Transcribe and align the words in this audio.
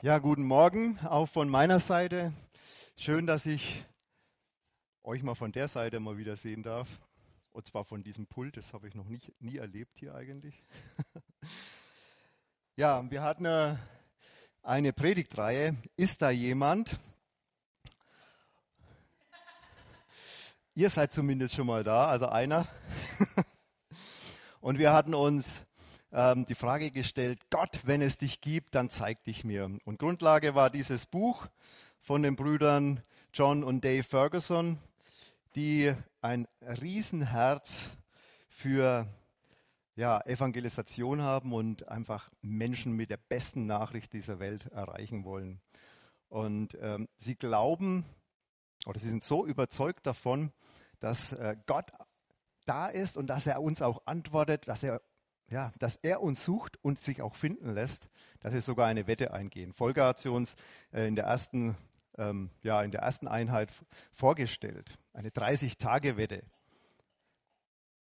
Ja, 0.00 0.18
guten 0.18 0.44
Morgen 0.44 0.96
auch 1.00 1.26
von 1.26 1.48
meiner 1.48 1.80
Seite. 1.80 2.32
Schön, 2.94 3.26
dass 3.26 3.46
ich 3.46 3.84
euch 5.02 5.24
mal 5.24 5.34
von 5.34 5.50
der 5.50 5.66
Seite 5.66 5.98
mal 5.98 6.16
wieder 6.16 6.36
sehen 6.36 6.62
darf. 6.62 6.86
Und 7.50 7.66
zwar 7.66 7.84
von 7.84 8.04
diesem 8.04 8.28
Pult, 8.28 8.56
das 8.56 8.72
habe 8.72 8.86
ich 8.86 8.94
noch 8.94 9.08
nicht, 9.08 9.32
nie 9.40 9.56
erlebt 9.56 9.98
hier 9.98 10.14
eigentlich. 10.14 10.62
ja, 12.76 13.10
wir 13.10 13.22
hatten 13.22 13.44
eine, 13.46 13.80
eine 14.62 14.92
Predigtreihe. 14.92 15.74
Ist 15.96 16.22
da 16.22 16.30
jemand? 16.30 16.96
Ihr 20.74 20.90
seid 20.90 21.12
zumindest 21.12 21.56
schon 21.56 21.66
mal 21.66 21.82
da, 21.82 22.06
also 22.06 22.28
einer. 22.28 22.68
Und 24.60 24.78
wir 24.78 24.92
hatten 24.92 25.16
uns 25.16 25.62
ähm, 26.12 26.46
die 26.46 26.54
Frage 26.54 26.90
gestellt, 26.90 27.40
Gott, 27.50 27.80
wenn 27.84 28.02
es 28.02 28.18
dich 28.18 28.40
gibt, 28.40 28.74
dann 28.74 28.90
zeig 28.90 29.24
dich 29.24 29.44
mir. 29.44 29.70
Und 29.84 29.98
Grundlage 29.98 30.54
war 30.54 30.70
dieses 30.70 31.06
Buch 31.06 31.46
von 32.00 32.22
den 32.22 32.36
Brüdern 32.36 33.02
John 33.32 33.62
und 33.62 33.84
Dave 33.84 34.02
Ferguson, 34.02 34.78
die 35.54 35.92
ein 36.20 36.46
Riesenherz 36.62 37.90
für 38.48 39.06
ja, 39.96 40.20
Evangelisation 40.22 41.22
haben 41.22 41.52
und 41.52 41.88
einfach 41.88 42.30
Menschen 42.40 42.92
mit 42.92 43.10
der 43.10 43.16
besten 43.16 43.66
Nachricht 43.66 44.12
dieser 44.12 44.38
Welt 44.38 44.66
erreichen 44.66 45.24
wollen. 45.24 45.60
Und 46.28 46.78
ähm, 46.80 47.08
sie 47.16 47.34
glauben 47.34 48.04
oder 48.86 49.00
sie 49.00 49.08
sind 49.08 49.24
so 49.24 49.44
überzeugt 49.44 50.06
davon, 50.06 50.52
dass 51.00 51.32
äh, 51.32 51.56
Gott 51.66 51.90
da 52.64 52.86
ist 52.86 53.16
und 53.16 53.28
dass 53.28 53.46
er 53.46 53.60
uns 53.60 53.82
auch 53.82 54.02
antwortet, 54.06 54.68
dass 54.68 54.82
er 54.82 55.00
ja, 55.50 55.72
dass 55.78 55.96
er 55.96 56.22
uns 56.22 56.44
sucht 56.44 56.76
und 56.82 56.98
sich 56.98 57.22
auch 57.22 57.34
finden 57.34 57.72
lässt, 57.72 58.08
dass 58.40 58.52
wir 58.52 58.60
sogar 58.60 58.86
eine 58.86 59.06
Wette 59.06 59.32
eingehen. 59.32 59.72
Volker 59.72 60.06
hat 60.06 60.18
sie 60.18 60.30
uns 60.30 60.56
äh, 60.92 61.06
in 61.06 61.16
der 61.16 61.24
ersten, 61.24 61.76
ähm, 62.16 62.50
ja, 62.62 62.82
in 62.82 62.90
der 62.90 63.00
ersten 63.00 63.28
Einheit 63.28 63.70
vorgestellt. 64.12 64.90
Eine 65.12 65.30
30-Tage-Wette. 65.30 66.42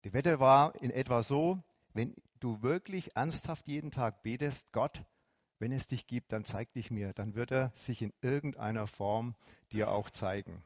Die 0.04 0.12
Wette 0.12 0.40
war 0.40 0.74
in 0.82 0.90
etwa 0.90 1.22
so, 1.22 1.62
wenn 1.92 2.14
du 2.40 2.62
wirklich 2.62 3.16
ernsthaft 3.16 3.66
jeden 3.68 3.90
Tag 3.90 4.22
betest, 4.22 4.70
Gott, 4.72 5.02
wenn 5.58 5.72
es 5.72 5.86
dich 5.86 6.06
gibt, 6.06 6.32
dann 6.32 6.44
zeig 6.44 6.72
dich 6.72 6.90
mir, 6.90 7.12
dann 7.12 7.34
wird 7.34 7.50
er 7.50 7.72
sich 7.74 8.02
in 8.02 8.12
irgendeiner 8.20 8.86
Form 8.86 9.34
dir 9.72 9.90
auch 9.90 10.10
zeigen. 10.10 10.62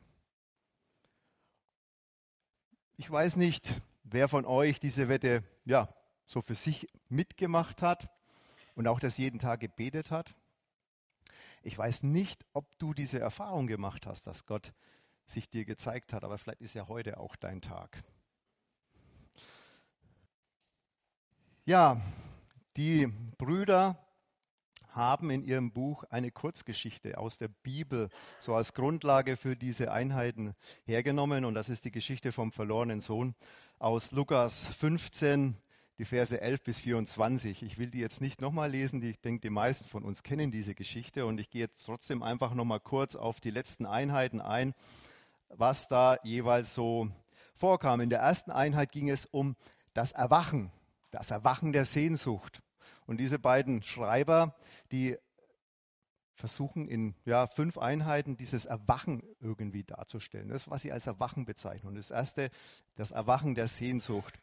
Ich 2.96 3.08
weiß 3.08 3.36
nicht, 3.36 3.80
wer 4.02 4.28
von 4.28 4.44
euch 4.44 4.80
diese 4.80 5.08
Wette 5.08 5.44
ja, 5.64 5.88
so 6.28 6.40
für 6.40 6.54
sich 6.54 6.86
mitgemacht 7.08 7.82
hat 7.82 8.08
und 8.76 8.86
auch 8.86 9.00
das 9.00 9.18
jeden 9.18 9.40
Tag 9.40 9.60
gebetet 9.60 10.12
hat. 10.12 10.34
Ich 11.62 11.76
weiß 11.76 12.04
nicht, 12.04 12.46
ob 12.52 12.78
du 12.78 12.94
diese 12.94 13.18
Erfahrung 13.18 13.66
gemacht 13.66 14.06
hast, 14.06 14.28
dass 14.28 14.46
Gott 14.46 14.72
sich 15.26 15.50
dir 15.50 15.64
gezeigt 15.64 16.12
hat, 16.12 16.22
aber 16.22 16.38
vielleicht 16.38 16.60
ist 16.60 16.74
ja 16.74 16.86
heute 16.86 17.18
auch 17.18 17.34
dein 17.34 17.60
Tag. 17.60 18.04
Ja, 21.64 22.00
die 22.76 23.08
Brüder 23.36 23.98
haben 24.92 25.30
in 25.30 25.44
ihrem 25.44 25.72
Buch 25.72 26.04
eine 26.04 26.30
Kurzgeschichte 26.30 27.18
aus 27.18 27.36
der 27.36 27.48
Bibel 27.48 28.08
so 28.40 28.54
als 28.54 28.72
Grundlage 28.72 29.36
für 29.36 29.56
diese 29.56 29.92
Einheiten 29.92 30.54
hergenommen 30.84 31.44
und 31.44 31.54
das 31.54 31.68
ist 31.68 31.84
die 31.84 31.90
Geschichte 31.90 32.32
vom 32.32 32.52
verlorenen 32.52 33.00
Sohn 33.00 33.34
aus 33.78 34.12
Lukas 34.12 34.66
15, 34.68 35.56
die 35.98 36.04
Verse 36.04 36.41
11 36.41 36.62
bis 36.62 36.78
24. 36.78 37.62
Ich 37.64 37.78
will 37.78 37.91
die 37.91 37.98
jetzt 37.98 38.20
nicht 38.20 38.41
nochmal 38.41 38.70
lesen, 38.70 39.02
ich 39.02 39.20
denke, 39.20 39.41
die 39.41 39.50
meisten 39.50 39.88
von 39.88 40.04
uns 40.04 40.22
kennen 40.22 40.52
diese 40.52 40.74
Geschichte 40.74 41.27
und 41.27 41.41
ich 41.41 41.50
gehe 41.50 41.62
jetzt 41.62 41.84
trotzdem 41.84 42.22
einfach 42.22 42.54
nochmal 42.54 42.80
kurz 42.80 43.16
auf 43.16 43.41
die 43.41 43.50
letzten 43.50 43.84
Einheiten 43.84 44.41
ein, 44.41 44.74
was 45.48 45.88
da 45.88 46.19
jeweils 46.22 46.72
so 46.72 47.08
vorkam. 47.56 48.00
In 48.00 48.10
der 48.10 48.20
ersten 48.20 48.53
Einheit 48.53 48.92
ging 48.92 49.10
es 49.10 49.26
um 49.26 49.56
das 49.92 50.12
Erwachen, 50.12 50.70
das 51.10 51.32
Erwachen 51.32 51.72
der 51.72 51.84
Sehnsucht. 51.84 52.62
Und 53.06 53.19
diese 53.19 53.41
beiden 53.41 53.82
Schreiber, 53.82 54.54
die 54.92 55.16
versuchen 56.38 56.86
in 56.86 57.16
ja, 57.25 57.48
fünf 57.48 57.78
Einheiten 57.78 58.36
dieses 58.36 58.65
Erwachen 58.65 59.25
irgendwie 59.41 59.82
darzustellen. 59.82 60.48
Das, 60.48 60.70
was 60.70 60.82
sie 60.82 60.92
als 60.92 61.09
Erwachen 61.09 61.44
bezeichnen. 61.44 61.88
Und 61.88 61.94
das 61.97 62.12
erste, 62.12 62.50
das 62.94 63.10
Erwachen 63.10 63.56
der 63.56 63.66
Sehnsucht 63.66 64.38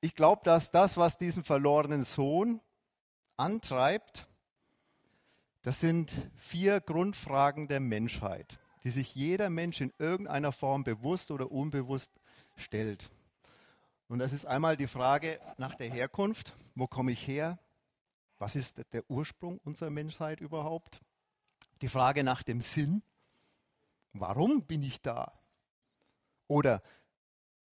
ich 0.00 0.14
glaube, 0.14 0.42
dass 0.44 0.70
das, 0.70 0.96
was 0.96 1.18
diesen 1.18 1.44
verlorenen 1.44 2.04
Sohn 2.04 2.60
antreibt, 3.36 4.26
das 5.62 5.80
sind 5.80 6.16
vier 6.36 6.80
Grundfragen 6.80 7.68
der 7.68 7.80
Menschheit, 7.80 8.60
die 8.84 8.90
sich 8.90 9.14
jeder 9.14 9.50
Mensch 9.50 9.80
in 9.80 9.92
irgendeiner 9.98 10.52
Form 10.52 10.84
bewusst 10.84 11.30
oder 11.30 11.50
unbewusst 11.50 12.12
stellt. 12.56 13.10
Und 14.08 14.20
das 14.20 14.32
ist 14.32 14.46
einmal 14.46 14.76
die 14.76 14.86
Frage 14.86 15.38
nach 15.58 15.74
der 15.74 15.90
Herkunft. 15.90 16.56
Wo 16.74 16.86
komme 16.86 17.12
ich 17.12 17.26
her? 17.26 17.58
Was 18.38 18.56
ist 18.56 18.82
der 18.92 19.10
Ursprung 19.10 19.58
unserer 19.58 19.90
Menschheit 19.90 20.40
überhaupt? 20.40 21.00
Die 21.82 21.88
Frage 21.88 22.24
nach 22.24 22.42
dem 22.42 22.60
Sinn. 22.60 23.02
Warum 24.12 24.62
bin 24.62 24.82
ich 24.82 25.02
da? 25.02 25.32
Oder 26.46 26.82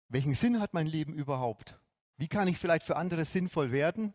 welchen 0.09 0.35
Sinn 0.35 0.61
hat 0.61 0.73
mein 0.73 0.87
Leben 0.87 1.13
überhaupt? 1.13 1.79
Wie 2.17 2.29
kann 2.29 2.49
ich 2.49 2.59
vielleicht 2.59 2.85
für 2.85 2.97
andere 2.97 3.25
sinnvoll 3.25 3.73
werden? 3.73 4.13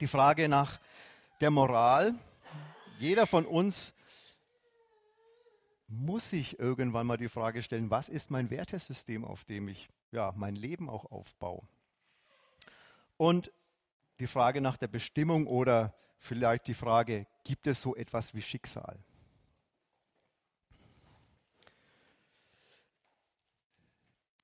Die 0.00 0.06
Frage 0.06 0.48
nach 0.48 0.80
der 1.40 1.50
Moral. 1.50 2.14
Jeder 2.98 3.26
von 3.26 3.46
uns 3.46 3.94
muss 5.88 6.30
sich 6.30 6.58
irgendwann 6.58 7.06
mal 7.06 7.16
die 7.16 7.28
Frage 7.28 7.62
stellen, 7.62 7.90
was 7.90 8.08
ist 8.08 8.30
mein 8.30 8.50
Wertesystem, 8.50 9.24
auf 9.24 9.44
dem 9.44 9.68
ich 9.68 9.88
ja, 10.10 10.32
mein 10.36 10.56
Leben 10.56 10.90
auch 10.90 11.04
aufbaue? 11.06 11.62
Und 13.16 13.52
die 14.18 14.26
Frage 14.26 14.60
nach 14.60 14.76
der 14.76 14.88
Bestimmung 14.88 15.46
oder 15.46 15.94
vielleicht 16.18 16.66
die 16.66 16.74
Frage, 16.74 17.26
gibt 17.44 17.66
es 17.66 17.80
so 17.80 17.94
etwas 17.94 18.34
wie 18.34 18.42
Schicksal? 18.42 18.98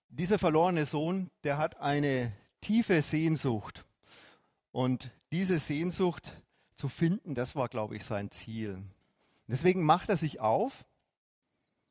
Dieser 0.09 0.39
verlorene 0.39 0.85
Sohn, 0.85 1.31
der 1.43 1.57
hat 1.57 1.79
eine 1.81 2.33
tiefe 2.63 3.03
Sehnsucht. 3.03 3.85
Und 4.71 5.11
diese 5.33 5.59
Sehnsucht 5.59 6.33
zu 6.75 6.89
finden, 6.89 7.35
das 7.35 7.55
war, 7.55 7.69
glaube 7.69 7.97
ich, 7.97 8.05
sein 8.05 8.31
Ziel. 8.31 8.83
Deswegen 9.47 9.85
macht 9.85 10.09
er 10.09 10.17
sich 10.17 10.41
auf, 10.41 10.87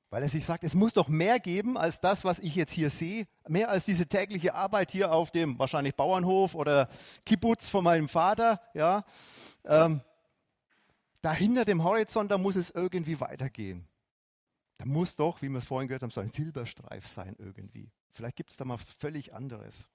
weil 0.09 0.23
er 0.23 0.29
sich 0.29 0.45
sagt, 0.45 0.63
es 0.63 0.73
muss 0.73 0.93
doch 0.93 1.07
mehr 1.07 1.39
geben 1.39 1.77
als 1.77 2.01
das, 2.01 2.25
was 2.25 2.39
ich 2.39 2.55
jetzt 2.55 2.73
hier 2.73 2.89
sehe, 2.89 3.27
mehr 3.47 3.69
als 3.69 3.85
diese 3.85 4.07
tägliche 4.07 4.55
Arbeit 4.55 4.91
hier 4.91 5.11
auf 5.11 5.31
dem 5.31 5.57
wahrscheinlich 5.59 5.95
Bauernhof 5.95 6.55
oder 6.55 6.89
Kibbutz 7.25 7.69
von 7.69 7.83
meinem 7.83 8.09
Vater. 8.09 8.59
Ja, 8.73 9.05
ähm, 9.63 10.01
da 11.21 11.33
hinter 11.33 11.65
dem 11.65 11.83
Horizont, 11.83 12.31
da 12.31 12.37
muss 12.37 12.55
es 12.55 12.71
irgendwie 12.71 13.19
weitergehen. 13.19 13.87
Da 14.79 14.85
muss 14.85 15.15
doch, 15.15 15.41
wie 15.41 15.49
wir 15.49 15.59
es 15.59 15.65
vorhin 15.65 15.87
gehört 15.87 16.01
haben, 16.01 16.09
so 16.09 16.21
ein 16.21 16.31
Silberstreif 16.31 17.07
sein 17.07 17.35
irgendwie. 17.37 17.91
Vielleicht 18.09 18.35
gibt 18.35 18.49
es 18.49 18.57
da 18.57 18.65
mal 18.65 18.79
was 18.79 18.91
völlig 18.91 19.33
anderes. 19.33 19.87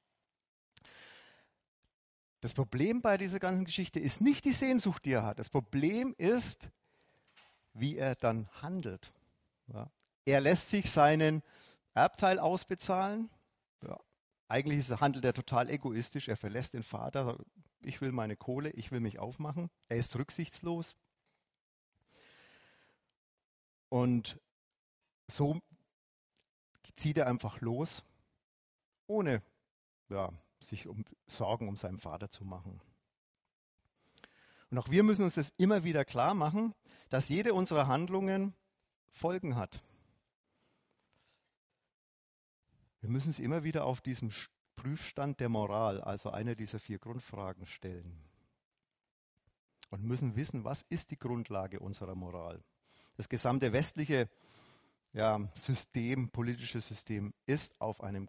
Das 2.40 2.54
Problem 2.54 3.02
bei 3.02 3.16
dieser 3.16 3.38
ganzen 3.38 3.64
Geschichte 3.64 3.98
ist 3.98 4.20
nicht 4.20 4.44
die 4.44 4.52
Sehnsucht, 4.52 5.04
die 5.04 5.12
er 5.12 5.24
hat. 5.24 5.38
Das 5.38 5.50
Problem 5.50 6.14
ist, 6.18 6.68
wie 7.72 7.96
er 7.96 8.14
dann 8.14 8.48
handelt. 8.62 9.10
Ja. 9.68 9.90
Er 10.24 10.40
lässt 10.40 10.70
sich 10.70 10.90
seinen 10.90 11.42
Erbteil 11.94 12.38
ausbezahlen. 12.38 13.30
Ja. 13.82 13.98
Eigentlich 14.48 14.88
handelt 14.90 15.24
er 15.24 15.34
total 15.34 15.70
egoistisch. 15.70 16.28
Er 16.28 16.36
verlässt 16.36 16.74
den 16.74 16.82
Vater. 16.82 17.38
Ich 17.80 18.00
will 18.00 18.12
meine 18.12 18.36
Kohle, 18.36 18.70
ich 18.70 18.92
will 18.92 19.00
mich 19.00 19.18
aufmachen. 19.18 19.70
Er 19.88 19.96
ist 19.96 20.16
rücksichtslos. 20.16 20.94
Und 23.88 24.38
so 25.28 25.60
zieht 26.96 27.18
er 27.18 27.26
einfach 27.26 27.60
los, 27.60 28.02
ohne 29.06 29.42
ja, 30.08 30.32
sich 30.60 30.86
um 30.86 31.04
Sorgen 31.26 31.68
um 31.68 31.76
seinen 31.76 31.98
Vater 31.98 32.30
zu 32.30 32.44
machen. 32.44 32.80
Und 34.70 34.78
auch 34.78 34.90
wir 34.90 35.02
müssen 35.02 35.24
uns 35.24 35.34
das 35.34 35.52
immer 35.56 35.84
wieder 35.84 36.04
klar 36.04 36.34
machen, 36.34 36.74
dass 37.08 37.28
jede 37.28 37.54
unserer 37.54 37.86
Handlungen 37.86 38.54
Folgen 39.12 39.56
hat. 39.56 39.82
Wir 43.00 43.10
müssen 43.10 43.30
es 43.30 43.38
immer 43.38 43.62
wieder 43.62 43.84
auf 43.84 44.00
diesem 44.00 44.30
Prüfstand 44.74 45.40
der 45.40 45.48
Moral, 45.48 46.00
also 46.00 46.30
eine 46.30 46.56
dieser 46.56 46.78
vier 46.78 46.98
Grundfragen 46.98 47.66
stellen. 47.66 48.20
Und 49.90 50.02
müssen 50.02 50.34
wissen, 50.34 50.64
was 50.64 50.82
ist 50.88 51.12
die 51.12 51.18
Grundlage 51.18 51.78
unserer 51.78 52.16
Moral. 52.16 52.62
Das 53.16 53.28
gesamte 53.28 53.72
westliche 53.72 54.28
ja, 55.12 55.48
System, 55.54 56.28
politische 56.30 56.80
System 56.80 57.32
ist 57.46 57.80
auf 57.80 58.02
einem 58.02 58.28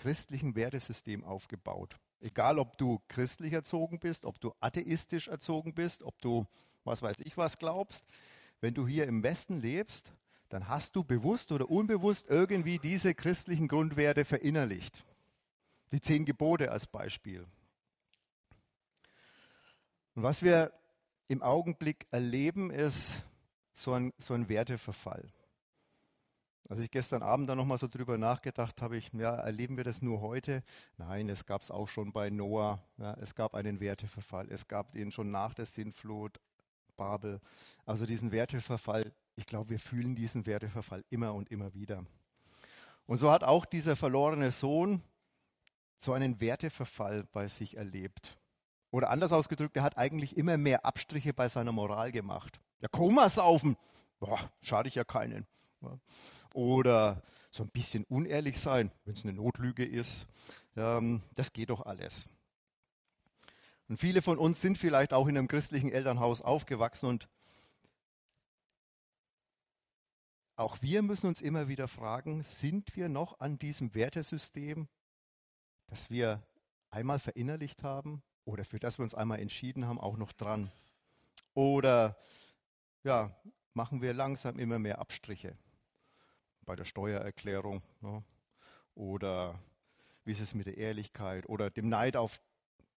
christlichen 0.00 0.54
Wertesystem 0.54 1.24
aufgebaut. 1.24 1.96
Egal, 2.20 2.58
ob 2.58 2.76
du 2.78 3.00
christlich 3.08 3.52
erzogen 3.52 3.98
bist, 3.98 4.24
ob 4.24 4.40
du 4.40 4.52
atheistisch 4.60 5.28
erzogen 5.28 5.74
bist, 5.74 6.02
ob 6.02 6.20
du 6.20 6.44
was 6.84 7.02
weiß 7.02 7.20
ich 7.20 7.36
was 7.36 7.58
glaubst, 7.58 8.04
wenn 8.60 8.74
du 8.74 8.86
hier 8.86 9.06
im 9.06 9.22
Westen 9.22 9.60
lebst, 9.60 10.12
dann 10.48 10.68
hast 10.68 10.96
du 10.96 11.04
bewusst 11.04 11.52
oder 11.52 11.70
unbewusst 11.70 12.26
irgendwie 12.28 12.78
diese 12.78 13.14
christlichen 13.14 13.68
Grundwerte 13.68 14.24
verinnerlicht. 14.24 15.04
Die 15.92 16.00
zehn 16.00 16.24
Gebote 16.24 16.70
als 16.70 16.86
Beispiel. 16.86 17.46
Und 20.14 20.22
was 20.22 20.42
wir 20.42 20.72
im 21.28 21.42
Augenblick 21.42 22.06
erleben, 22.10 22.70
ist 22.70 23.22
so 23.74 23.92
ein, 23.92 24.12
so 24.18 24.34
ein 24.34 24.48
Werteverfall. 24.48 25.30
Als 26.70 26.78
ich 26.78 26.92
gestern 26.92 27.24
Abend 27.24 27.50
da 27.50 27.56
nochmal 27.56 27.78
so 27.78 27.88
drüber 27.88 28.16
nachgedacht 28.16 28.80
habe, 28.80 28.96
ich, 28.96 29.12
ja, 29.12 29.34
erleben 29.34 29.76
wir 29.76 29.82
das 29.82 30.02
nur 30.02 30.20
heute? 30.20 30.62
Nein, 30.98 31.28
es 31.28 31.44
gab 31.44 31.62
es 31.62 31.70
auch 31.72 31.88
schon 31.88 32.12
bei 32.12 32.30
Noah. 32.30 32.80
Ja, 32.96 33.14
es 33.14 33.34
gab 33.34 33.56
einen 33.56 33.80
Werteverfall. 33.80 34.46
Es 34.52 34.68
gab 34.68 34.92
den 34.92 35.10
schon 35.10 35.32
nach 35.32 35.52
der 35.52 35.66
Sintflut, 35.66 36.38
Babel. 36.96 37.40
Also 37.86 38.06
diesen 38.06 38.30
Werteverfall, 38.30 39.12
ich 39.34 39.46
glaube, 39.46 39.70
wir 39.70 39.80
fühlen 39.80 40.14
diesen 40.14 40.46
Werteverfall 40.46 41.04
immer 41.10 41.34
und 41.34 41.50
immer 41.50 41.74
wieder. 41.74 42.04
Und 43.04 43.18
so 43.18 43.32
hat 43.32 43.42
auch 43.42 43.64
dieser 43.64 43.96
verlorene 43.96 44.52
Sohn 44.52 45.02
so 45.98 46.12
einen 46.12 46.40
Werteverfall 46.40 47.24
bei 47.32 47.48
sich 47.48 47.78
erlebt. 47.78 48.38
Oder 48.92 49.10
anders 49.10 49.32
ausgedrückt, 49.32 49.76
er 49.76 49.82
hat 49.82 49.98
eigentlich 49.98 50.36
immer 50.36 50.56
mehr 50.56 50.84
Abstriche 50.84 51.34
bei 51.34 51.48
seiner 51.48 51.72
Moral 51.72 52.12
gemacht. 52.12 52.60
Ja, 52.80 52.86
Koma 52.86 53.28
saufen, 53.28 53.76
boah, 54.20 54.38
schade 54.62 54.86
ich 54.86 54.94
ja 54.94 55.02
keinen. 55.02 55.48
Oder 56.54 57.22
so 57.50 57.64
ein 57.64 57.70
bisschen 57.70 58.04
unehrlich 58.04 58.60
sein, 58.60 58.90
wenn 59.04 59.14
es 59.14 59.24
eine 59.24 59.32
Notlüge 59.32 59.84
ist. 59.84 60.26
Ähm, 60.76 61.22
das 61.34 61.52
geht 61.52 61.70
doch 61.70 61.84
alles. 61.84 62.28
Und 63.88 63.98
viele 63.98 64.22
von 64.22 64.38
uns 64.38 64.60
sind 64.60 64.78
vielleicht 64.78 65.12
auch 65.12 65.26
in 65.26 65.36
einem 65.36 65.48
christlichen 65.48 65.90
Elternhaus 65.90 66.40
aufgewachsen 66.40 67.06
und 67.06 67.28
auch 70.54 70.80
wir 70.82 71.02
müssen 71.02 71.26
uns 71.26 71.40
immer 71.40 71.68
wieder 71.68 71.88
fragen, 71.88 72.42
sind 72.42 72.94
wir 72.94 73.08
noch 73.08 73.40
an 73.40 73.58
diesem 73.58 73.94
Wertesystem, 73.94 74.88
das 75.86 76.10
wir 76.10 76.42
einmal 76.90 77.18
verinnerlicht 77.18 77.82
haben 77.82 78.22
oder 78.44 78.64
für 78.64 78.78
das 78.78 78.98
wir 78.98 79.02
uns 79.02 79.14
einmal 79.14 79.40
entschieden 79.40 79.86
haben, 79.86 79.98
auch 79.98 80.18
noch 80.18 80.32
dran? 80.32 80.70
Oder 81.54 82.16
ja, 83.02 83.34
machen 83.72 84.02
wir 84.02 84.12
langsam 84.12 84.58
immer 84.58 84.78
mehr 84.78 84.98
Abstriche 84.98 85.56
bei 86.64 86.76
der 86.76 86.84
Steuererklärung 86.84 87.82
ne? 88.00 88.22
oder 88.94 89.58
wie 90.24 90.32
ist 90.32 90.40
es 90.40 90.54
mit 90.54 90.66
der 90.66 90.76
Ehrlichkeit 90.76 91.48
oder 91.48 91.70
dem 91.70 91.88
Neid 91.88 92.16
auf 92.16 92.40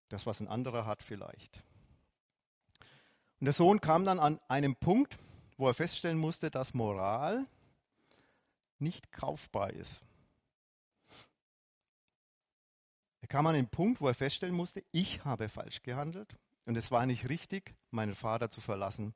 das, 0.09 0.25
was 0.25 0.39
ein 0.39 0.47
anderer 0.47 0.85
hat 0.85 1.03
vielleicht. 1.03 1.63
Und 3.39 3.45
der 3.45 3.53
Sohn 3.53 3.81
kam 3.81 4.05
dann 4.05 4.19
an 4.19 4.39
einem 4.47 4.75
Punkt, 4.75 5.17
wo 5.57 5.67
er 5.67 5.73
feststellen 5.73 6.17
musste, 6.17 6.51
dass 6.51 6.73
Moral 6.73 7.45
nicht 8.79 9.11
kaufbar 9.11 9.71
ist. 9.71 10.01
Er 13.21 13.27
kam 13.27 13.47
an 13.47 13.55
den 13.55 13.69
Punkt, 13.69 14.01
wo 14.01 14.07
er 14.07 14.13
feststellen 14.13 14.55
musste, 14.55 14.83
ich 14.91 15.23
habe 15.25 15.49
falsch 15.49 15.81
gehandelt 15.81 16.37
und 16.65 16.75
es 16.75 16.91
war 16.91 17.05
nicht 17.05 17.29
richtig, 17.29 17.73
meinen 17.89 18.15
Vater 18.15 18.51
zu 18.51 18.61
verlassen 18.61 19.13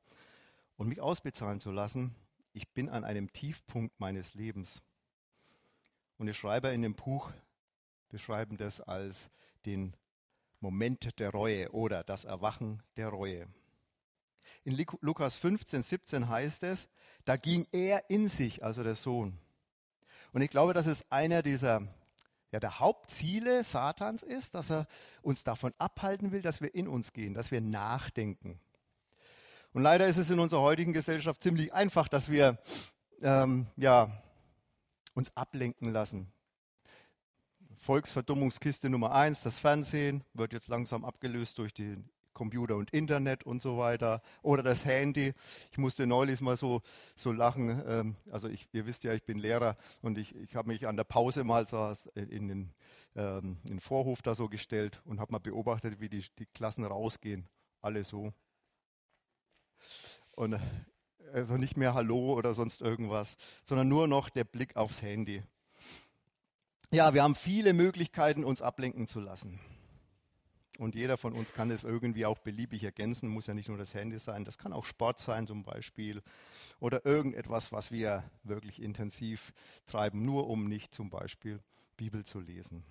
und 0.76 0.88
mich 0.88 1.00
ausbezahlen 1.00 1.60
zu 1.60 1.70
lassen. 1.70 2.14
Ich 2.52 2.68
bin 2.68 2.88
an 2.88 3.04
einem 3.04 3.32
Tiefpunkt 3.32 3.98
meines 4.00 4.34
Lebens. 4.34 4.82
Und 6.16 6.26
die 6.26 6.34
Schreiber 6.34 6.72
in 6.72 6.82
dem 6.82 6.94
Buch 6.94 7.30
beschreiben 8.08 8.56
das 8.56 8.80
als 8.80 9.30
den 9.66 9.94
Moment 10.60 11.18
der 11.20 11.30
Reue 11.30 11.70
oder 11.72 12.02
das 12.02 12.24
Erwachen 12.24 12.82
der 12.96 13.08
Reue. 13.08 13.46
In 14.64 14.76
Lukas 15.00 15.36
15, 15.36 15.82
17 15.82 16.28
heißt 16.28 16.64
es, 16.64 16.88
da 17.24 17.36
ging 17.36 17.66
er 17.70 18.10
in 18.10 18.28
sich, 18.28 18.64
also 18.64 18.82
der 18.82 18.96
Sohn. 18.96 19.38
Und 20.32 20.42
ich 20.42 20.50
glaube, 20.50 20.74
dass 20.74 20.86
es 20.86 21.10
einer 21.10 21.42
dieser 21.42 21.86
ja, 22.50 22.60
der 22.60 22.78
Hauptziele 22.78 23.62
Satans 23.62 24.22
ist, 24.22 24.54
dass 24.54 24.70
er 24.70 24.86
uns 25.22 25.44
davon 25.44 25.74
abhalten 25.78 26.32
will, 26.32 26.40
dass 26.40 26.60
wir 26.60 26.74
in 26.74 26.88
uns 26.88 27.12
gehen, 27.12 27.34
dass 27.34 27.50
wir 27.50 27.60
nachdenken. 27.60 28.58
Und 29.72 29.82
leider 29.82 30.06
ist 30.06 30.16
es 30.16 30.30
in 30.30 30.38
unserer 30.38 30.62
heutigen 30.62 30.92
Gesellschaft 30.92 31.42
ziemlich 31.42 31.72
einfach, 31.72 32.08
dass 32.08 32.30
wir 32.30 32.58
ähm, 33.22 33.66
ja, 33.76 34.10
uns 35.14 35.36
ablenken 35.36 35.92
lassen. 35.92 36.32
Volksverdummungskiste 37.76 38.88
Nummer 38.88 39.14
eins, 39.14 39.42
das 39.42 39.58
Fernsehen, 39.58 40.24
wird 40.34 40.52
jetzt 40.52 40.68
langsam 40.68 41.04
abgelöst 41.04 41.58
durch 41.58 41.72
den 41.72 42.10
Computer 42.38 42.76
und 42.76 42.90
Internet 42.90 43.44
und 43.44 43.60
so 43.60 43.78
weiter. 43.78 44.22
Oder 44.42 44.62
das 44.62 44.84
Handy. 44.84 45.34
Ich 45.72 45.78
musste 45.78 46.06
neulich 46.06 46.40
mal 46.40 46.56
so, 46.56 46.82
so 47.16 47.32
lachen. 47.32 47.82
Ähm, 47.86 48.16
also 48.30 48.48
ich, 48.48 48.68
ihr 48.72 48.86
wisst 48.86 49.04
ja, 49.04 49.12
ich 49.12 49.24
bin 49.24 49.38
Lehrer 49.38 49.76
und 50.02 50.16
ich, 50.16 50.34
ich 50.36 50.54
habe 50.54 50.68
mich 50.68 50.86
an 50.86 50.96
der 50.96 51.04
Pause 51.04 51.44
mal 51.44 51.66
so 51.66 51.94
in, 52.14 52.48
den, 52.48 52.72
ähm, 53.16 53.58
in 53.64 53.70
den 53.70 53.80
Vorhof 53.80 54.22
da 54.22 54.34
so 54.34 54.48
gestellt 54.48 55.02
und 55.04 55.20
habe 55.20 55.32
mal 55.32 55.38
beobachtet, 55.38 56.00
wie 56.00 56.08
die, 56.08 56.24
die 56.38 56.46
Klassen 56.46 56.84
rausgehen. 56.84 57.46
Alle 57.82 58.04
so. 58.04 58.32
Und 60.32 60.60
also 61.32 61.56
nicht 61.56 61.76
mehr 61.76 61.94
Hallo 61.94 62.34
oder 62.34 62.54
sonst 62.54 62.80
irgendwas, 62.80 63.36
sondern 63.64 63.88
nur 63.88 64.08
noch 64.08 64.28
der 64.30 64.44
Blick 64.44 64.76
aufs 64.76 65.02
Handy. 65.02 65.42
Ja, 66.90 67.12
wir 67.12 67.22
haben 67.22 67.34
viele 67.34 67.74
Möglichkeiten, 67.74 68.44
uns 68.44 68.62
ablenken 68.62 69.06
zu 69.06 69.20
lassen. 69.20 69.60
Und 70.78 70.94
jeder 70.94 71.18
von 71.18 71.32
uns 71.32 71.52
kann 71.52 71.72
es 71.72 71.82
irgendwie 71.82 72.24
auch 72.24 72.38
beliebig 72.38 72.84
ergänzen, 72.84 73.28
muss 73.28 73.48
ja 73.48 73.54
nicht 73.54 73.68
nur 73.68 73.78
das 73.78 73.94
Handy 73.94 74.18
sein, 74.20 74.44
das 74.44 74.58
kann 74.58 74.72
auch 74.72 74.84
Sport 74.84 75.18
sein 75.18 75.46
zum 75.46 75.64
Beispiel 75.64 76.22
oder 76.78 77.04
irgendetwas, 77.04 77.72
was 77.72 77.90
wir 77.90 78.30
wirklich 78.44 78.80
intensiv 78.80 79.52
treiben, 79.86 80.24
nur 80.24 80.48
um 80.48 80.68
nicht 80.68 80.94
zum 80.94 81.10
Beispiel 81.10 81.60
Bibel 81.96 82.24
zu 82.24 82.38
lesen. 82.38 82.84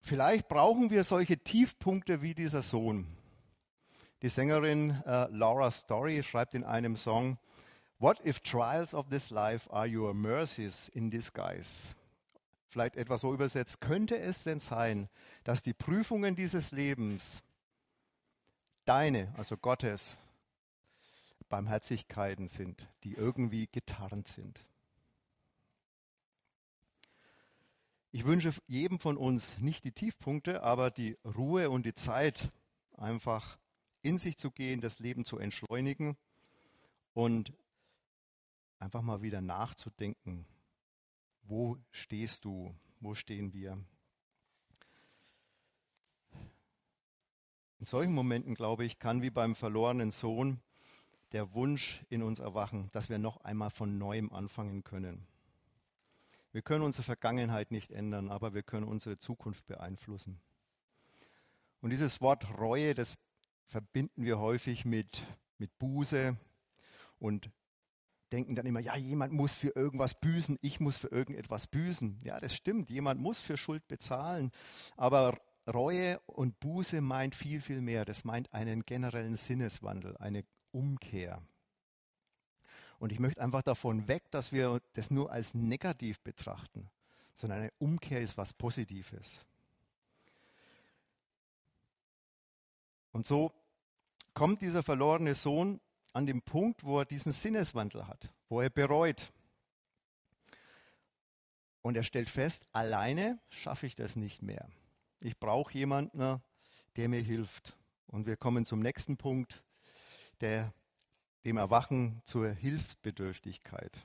Vielleicht 0.00 0.48
brauchen 0.48 0.90
wir 0.90 1.04
solche 1.04 1.38
Tiefpunkte 1.38 2.20
wie 2.20 2.34
dieser 2.34 2.62
Sohn. 2.62 3.15
Die 4.22 4.28
Sängerin 4.28 5.02
äh, 5.04 5.28
Laura 5.30 5.70
Story 5.70 6.22
schreibt 6.22 6.54
in 6.54 6.64
einem 6.64 6.96
Song, 6.96 7.38
What 7.98 8.24
if 8.26 8.40
trials 8.40 8.94
of 8.94 9.08
this 9.08 9.30
life 9.30 9.70
are 9.70 9.86
your 9.86 10.14
mercies 10.14 10.88
in 10.88 11.10
disguise? 11.10 11.94
Vielleicht 12.68 12.96
etwas 12.96 13.22
so 13.22 13.32
übersetzt, 13.32 13.80
könnte 13.80 14.18
es 14.18 14.44
denn 14.44 14.60
sein, 14.60 15.08
dass 15.44 15.62
die 15.62 15.72
Prüfungen 15.72 16.36
dieses 16.36 16.72
Lebens 16.72 17.42
deine, 18.84 19.32
also 19.36 19.56
Gottes, 19.56 20.16
Barmherzigkeiten 21.48 22.48
sind, 22.48 22.88
die 23.04 23.14
irgendwie 23.14 23.68
getarnt 23.70 24.28
sind? 24.28 24.60
Ich 28.12 28.24
wünsche 28.24 28.52
jedem 28.66 28.98
von 28.98 29.16
uns 29.16 29.58
nicht 29.58 29.84
die 29.84 29.92
Tiefpunkte, 29.92 30.62
aber 30.62 30.90
die 30.90 31.18
Ruhe 31.24 31.70
und 31.70 31.84
die 31.84 31.94
Zeit, 31.94 32.50
einfach 32.96 33.58
in 34.06 34.18
sich 34.18 34.38
zu 34.38 34.52
gehen, 34.52 34.80
das 34.80 35.00
Leben 35.00 35.24
zu 35.24 35.38
entschleunigen 35.38 36.16
und 37.12 37.52
einfach 38.78 39.02
mal 39.02 39.20
wieder 39.20 39.40
nachzudenken, 39.40 40.46
wo 41.42 41.76
stehst 41.90 42.44
du, 42.44 42.72
wo 43.00 43.14
stehen 43.14 43.52
wir. 43.52 43.84
In 47.80 47.86
solchen 47.86 48.14
Momenten, 48.14 48.54
glaube 48.54 48.84
ich, 48.84 49.00
kann 49.00 49.22
wie 49.22 49.30
beim 49.30 49.56
verlorenen 49.56 50.12
Sohn 50.12 50.60
der 51.32 51.52
Wunsch 51.52 52.04
in 52.08 52.22
uns 52.22 52.38
erwachen, 52.38 52.88
dass 52.92 53.08
wir 53.08 53.18
noch 53.18 53.38
einmal 53.38 53.70
von 53.70 53.98
neuem 53.98 54.32
anfangen 54.32 54.84
können. 54.84 55.26
Wir 56.52 56.62
können 56.62 56.84
unsere 56.84 57.02
Vergangenheit 57.02 57.72
nicht 57.72 57.90
ändern, 57.90 58.30
aber 58.30 58.54
wir 58.54 58.62
können 58.62 58.86
unsere 58.86 59.18
Zukunft 59.18 59.66
beeinflussen. 59.66 60.40
Und 61.80 61.90
dieses 61.90 62.20
Wort 62.20 62.48
Reue, 62.56 62.94
das 62.94 63.18
verbinden 63.66 64.24
wir 64.24 64.38
häufig 64.38 64.84
mit, 64.84 65.24
mit 65.58 65.76
Buße 65.78 66.36
und 67.18 67.50
denken 68.32 68.54
dann 68.54 68.66
immer, 68.66 68.80
ja, 68.80 68.96
jemand 68.96 69.32
muss 69.32 69.54
für 69.54 69.74
irgendwas 69.74 70.18
büßen, 70.18 70.58
ich 70.60 70.80
muss 70.80 70.98
für 70.98 71.08
irgendetwas 71.08 71.66
büßen. 71.66 72.20
Ja, 72.24 72.40
das 72.40 72.54
stimmt, 72.54 72.90
jemand 72.90 73.20
muss 73.20 73.38
für 73.38 73.56
Schuld 73.56 73.86
bezahlen. 73.88 74.50
Aber 74.96 75.38
Reue 75.66 76.20
und 76.26 76.58
Buße 76.60 77.00
meint 77.00 77.34
viel, 77.34 77.60
viel 77.60 77.80
mehr. 77.80 78.04
Das 78.04 78.24
meint 78.24 78.52
einen 78.52 78.84
generellen 78.84 79.36
Sinneswandel, 79.36 80.16
eine 80.18 80.44
Umkehr. 80.72 81.42
Und 82.98 83.12
ich 83.12 83.18
möchte 83.18 83.42
einfach 83.42 83.62
davon 83.62 84.08
weg, 84.08 84.30
dass 84.30 84.52
wir 84.52 84.80
das 84.94 85.10
nur 85.10 85.30
als 85.30 85.54
negativ 85.54 86.20
betrachten, 86.20 86.88
sondern 87.34 87.60
eine 87.60 87.72
Umkehr 87.78 88.20
ist 88.20 88.36
was 88.36 88.52
Positives. 88.52 89.40
Und 93.16 93.24
so 93.24 93.50
kommt 94.34 94.60
dieser 94.60 94.82
verlorene 94.82 95.34
Sohn 95.34 95.80
an 96.12 96.26
den 96.26 96.42
Punkt, 96.42 96.84
wo 96.84 96.98
er 96.98 97.06
diesen 97.06 97.32
Sinneswandel 97.32 98.06
hat, 98.06 98.30
wo 98.50 98.60
er 98.60 98.68
bereut. 98.68 99.32
Und 101.80 101.96
er 101.96 102.02
stellt 102.02 102.28
fest, 102.28 102.66
alleine 102.72 103.38
schaffe 103.48 103.86
ich 103.86 103.96
das 103.96 104.16
nicht 104.16 104.42
mehr. 104.42 104.68
Ich 105.20 105.38
brauche 105.38 105.72
jemanden, 105.72 106.42
der 106.96 107.08
mir 107.08 107.22
hilft. 107.22 107.74
Und 108.06 108.26
wir 108.26 108.36
kommen 108.36 108.66
zum 108.66 108.80
nächsten 108.80 109.16
Punkt, 109.16 109.64
der, 110.42 110.74
dem 111.46 111.56
Erwachen 111.56 112.20
zur 112.26 112.50
Hilfsbedürftigkeit. 112.50 113.96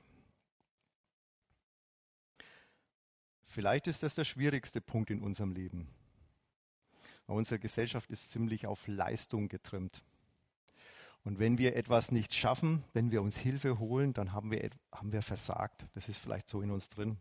Vielleicht 3.44 3.88
ist 3.88 4.02
das 4.02 4.14
der 4.14 4.24
schwierigste 4.24 4.80
Punkt 4.80 5.10
in 5.10 5.20
unserem 5.20 5.52
Leben. 5.52 5.94
Weil 7.32 7.38
unsere 7.38 7.58
Gesellschaft 7.58 8.10
ist 8.10 8.30
ziemlich 8.30 8.66
auf 8.66 8.86
Leistung 8.86 9.48
getrimmt. 9.48 10.02
Und 11.24 11.38
wenn 11.38 11.56
wir 11.56 11.76
etwas 11.76 12.12
nicht 12.12 12.34
schaffen, 12.34 12.84
wenn 12.92 13.10
wir 13.10 13.22
uns 13.22 13.38
Hilfe 13.38 13.78
holen, 13.78 14.12
dann 14.12 14.34
haben 14.34 14.50
wir, 14.50 14.68
haben 14.92 15.12
wir 15.12 15.22
versagt. 15.22 15.86
Das 15.94 16.10
ist 16.10 16.18
vielleicht 16.18 16.50
so 16.50 16.60
in 16.60 16.70
uns 16.70 16.90
drin. 16.90 17.16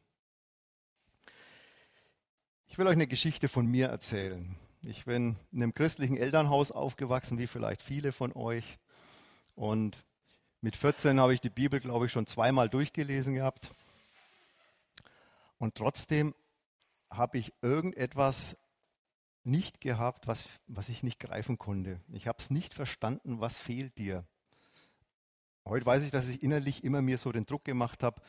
Ich 2.67 2.77
will 2.77 2.87
euch 2.87 2.93
eine 2.93 3.07
Geschichte 3.07 3.47
von 3.47 3.67
mir 3.67 3.87
erzählen. 3.87 4.57
Ich 4.81 5.05
bin 5.05 5.37
in 5.53 5.63
einem 5.63 5.73
christlichen 5.73 6.17
Elternhaus 6.17 6.73
aufgewachsen, 6.73 7.37
wie 7.37 7.47
vielleicht 7.47 7.81
viele 7.81 8.11
von 8.11 8.33
euch. 8.33 8.79
Und 9.55 10.03
mit 10.59 10.75
14 10.75 11.21
habe 11.21 11.33
ich 11.33 11.39
die 11.39 11.49
Bibel, 11.49 11.79
glaube 11.79 12.07
ich, 12.07 12.11
schon 12.11 12.27
zweimal 12.27 12.67
durchgelesen 12.67 13.35
gehabt. 13.35 13.73
Und 15.57 15.75
trotzdem 15.75 16.35
habe 17.09 17.37
ich 17.37 17.53
irgendetwas 17.61 18.57
nicht 19.43 19.81
gehabt, 19.81 20.27
was, 20.27 20.45
was 20.67 20.89
ich 20.89 21.03
nicht 21.03 21.19
greifen 21.19 21.57
konnte. 21.57 21.99
Ich 22.11 22.27
habe 22.27 22.37
es 22.39 22.49
nicht 22.49 22.73
verstanden, 22.73 23.39
was 23.39 23.57
fehlt 23.57 23.97
dir. 23.97 24.25
Heute 25.65 25.85
weiß 25.85 26.03
ich, 26.03 26.11
dass 26.11 26.29
ich 26.29 26.43
innerlich 26.43 26.83
immer 26.83 27.01
mir 27.01 27.17
so 27.17 27.31
den 27.31 27.45
Druck 27.45 27.65
gemacht 27.65 28.03
habe, 28.03 28.21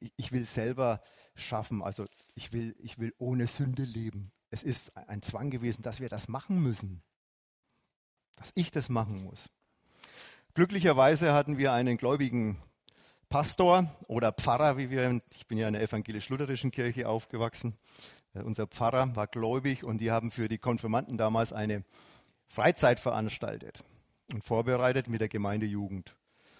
ich, 0.00 0.12
ich 0.16 0.32
will 0.32 0.44
selber 0.44 1.00
schaffen, 1.34 1.82
also 1.82 2.06
ich 2.34 2.52
will, 2.52 2.74
ich 2.78 2.98
will 2.98 3.14
ohne 3.18 3.46
Sünde 3.46 3.84
leben. 3.84 4.32
Es 4.50 4.62
ist 4.62 4.96
ein 4.96 5.22
Zwang 5.22 5.50
gewesen, 5.50 5.82
dass 5.82 6.00
wir 6.00 6.08
das 6.08 6.28
machen 6.28 6.62
müssen, 6.62 7.02
dass 8.36 8.52
ich 8.54 8.70
das 8.70 8.88
machen 8.88 9.24
muss. 9.24 9.50
Glücklicherweise 10.54 11.32
hatten 11.34 11.58
wir 11.58 11.72
einen 11.72 11.98
gläubigen 11.98 12.60
Pastor 13.28 13.94
oder 14.06 14.32
Pfarrer, 14.32 14.78
wie 14.78 14.88
wir, 14.88 15.20
ich 15.30 15.46
bin 15.46 15.58
ja 15.58 15.68
in 15.68 15.74
der 15.74 15.82
evangelisch-lutherischen 15.82 16.70
Kirche 16.70 17.08
aufgewachsen, 17.08 17.76
unser 18.34 18.66
Pfarrer 18.66 19.14
war 19.16 19.26
gläubig 19.26 19.84
und 19.84 19.98
die 19.98 20.10
haben 20.10 20.30
für 20.30 20.48
die 20.48 20.58
Konfirmanden 20.58 21.16
damals 21.16 21.52
eine 21.52 21.84
Freizeit 22.46 23.00
veranstaltet 23.00 23.84
und 24.32 24.44
vorbereitet 24.44 25.08
mit 25.08 25.20
der 25.20 25.28
Gemeindejugend. 25.28 26.16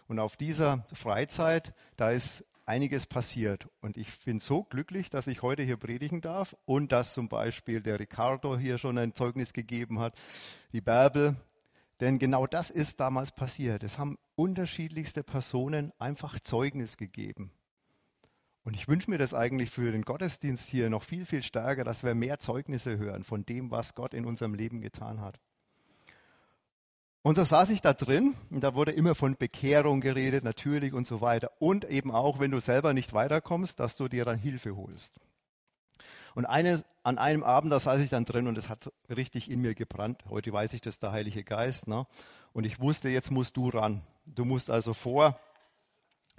Und 0.06 0.18
auf 0.18 0.36
dieser 0.36 0.86
Freizeit, 0.92 1.74
da 1.96 2.10
ist 2.10 2.44
einiges 2.68 3.06
passiert. 3.06 3.68
Und 3.80 3.96
ich 3.96 4.18
bin 4.24 4.40
so 4.40 4.62
glücklich, 4.62 5.10
dass 5.10 5.26
ich 5.26 5.42
heute 5.42 5.62
hier 5.62 5.76
predigen 5.76 6.20
darf 6.20 6.54
und 6.66 6.92
dass 6.92 7.14
zum 7.14 7.28
Beispiel 7.28 7.80
der 7.80 7.98
Ricardo 7.98 8.58
hier 8.58 8.78
schon 8.78 8.98
ein 8.98 9.14
Zeugnis 9.14 9.52
gegeben 9.52 9.98
hat, 9.98 10.12
die 10.72 10.80
Bärbel. 10.80 11.36
Denn 12.00 12.18
genau 12.18 12.46
das 12.46 12.70
ist 12.70 13.00
damals 13.00 13.32
passiert. 13.32 13.82
Es 13.82 13.98
haben 13.98 14.18
unterschiedlichste 14.36 15.24
Personen 15.24 15.92
einfach 15.98 16.38
Zeugnis 16.40 16.96
gegeben. 16.96 17.50
Und 18.68 18.74
ich 18.74 18.86
wünsche 18.86 19.10
mir 19.10 19.16
das 19.16 19.32
eigentlich 19.32 19.70
für 19.70 19.92
den 19.92 20.02
Gottesdienst 20.02 20.68
hier 20.68 20.90
noch 20.90 21.02
viel, 21.02 21.24
viel 21.24 21.42
stärker, 21.42 21.84
dass 21.84 22.02
wir 22.04 22.14
mehr 22.14 22.38
Zeugnisse 22.38 22.98
hören 22.98 23.24
von 23.24 23.46
dem, 23.46 23.70
was 23.70 23.94
Gott 23.94 24.12
in 24.12 24.26
unserem 24.26 24.52
Leben 24.52 24.82
getan 24.82 25.22
hat. 25.22 25.40
Und 27.22 27.38
da 27.38 27.46
saß 27.46 27.70
ich 27.70 27.80
da 27.80 27.94
drin 27.94 28.34
und 28.50 28.62
da 28.62 28.74
wurde 28.74 28.92
immer 28.92 29.14
von 29.14 29.36
Bekehrung 29.38 30.02
geredet, 30.02 30.44
natürlich 30.44 30.92
und 30.92 31.06
so 31.06 31.22
weiter. 31.22 31.50
Und 31.60 31.86
eben 31.86 32.10
auch, 32.10 32.40
wenn 32.40 32.50
du 32.50 32.60
selber 32.60 32.92
nicht 32.92 33.14
weiterkommst, 33.14 33.80
dass 33.80 33.96
du 33.96 34.06
dir 34.06 34.26
dann 34.26 34.36
Hilfe 34.36 34.76
holst. 34.76 35.14
Und 36.34 36.44
eine, 36.44 36.84
an 37.04 37.16
einem 37.16 37.44
Abend, 37.44 37.72
da 37.72 37.80
saß 37.80 38.02
ich 38.02 38.10
dann 38.10 38.26
drin 38.26 38.48
und 38.48 38.58
es 38.58 38.68
hat 38.68 38.92
richtig 39.08 39.50
in 39.50 39.62
mir 39.62 39.74
gebrannt. 39.74 40.24
Heute 40.28 40.52
weiß 40.52 40.74
ich, 40.74 40.82
das 40.82 40.98
der 40.98 41.12
Heilige 41.12 41.42
Geist. 41.42 41.88
Ne? 41.88 42.06
Und 42.52 42.64
ich 42.64 42.78
wusste, 42.80 43.08
jetzt 43.08 43.30
musst 43.30 43.56
du 43.56 43.70
ran. 43.70 44.02
Du 44.26 44.44
musst 44.44 44.70
also 44.70 44.92
vor 44.92 45.40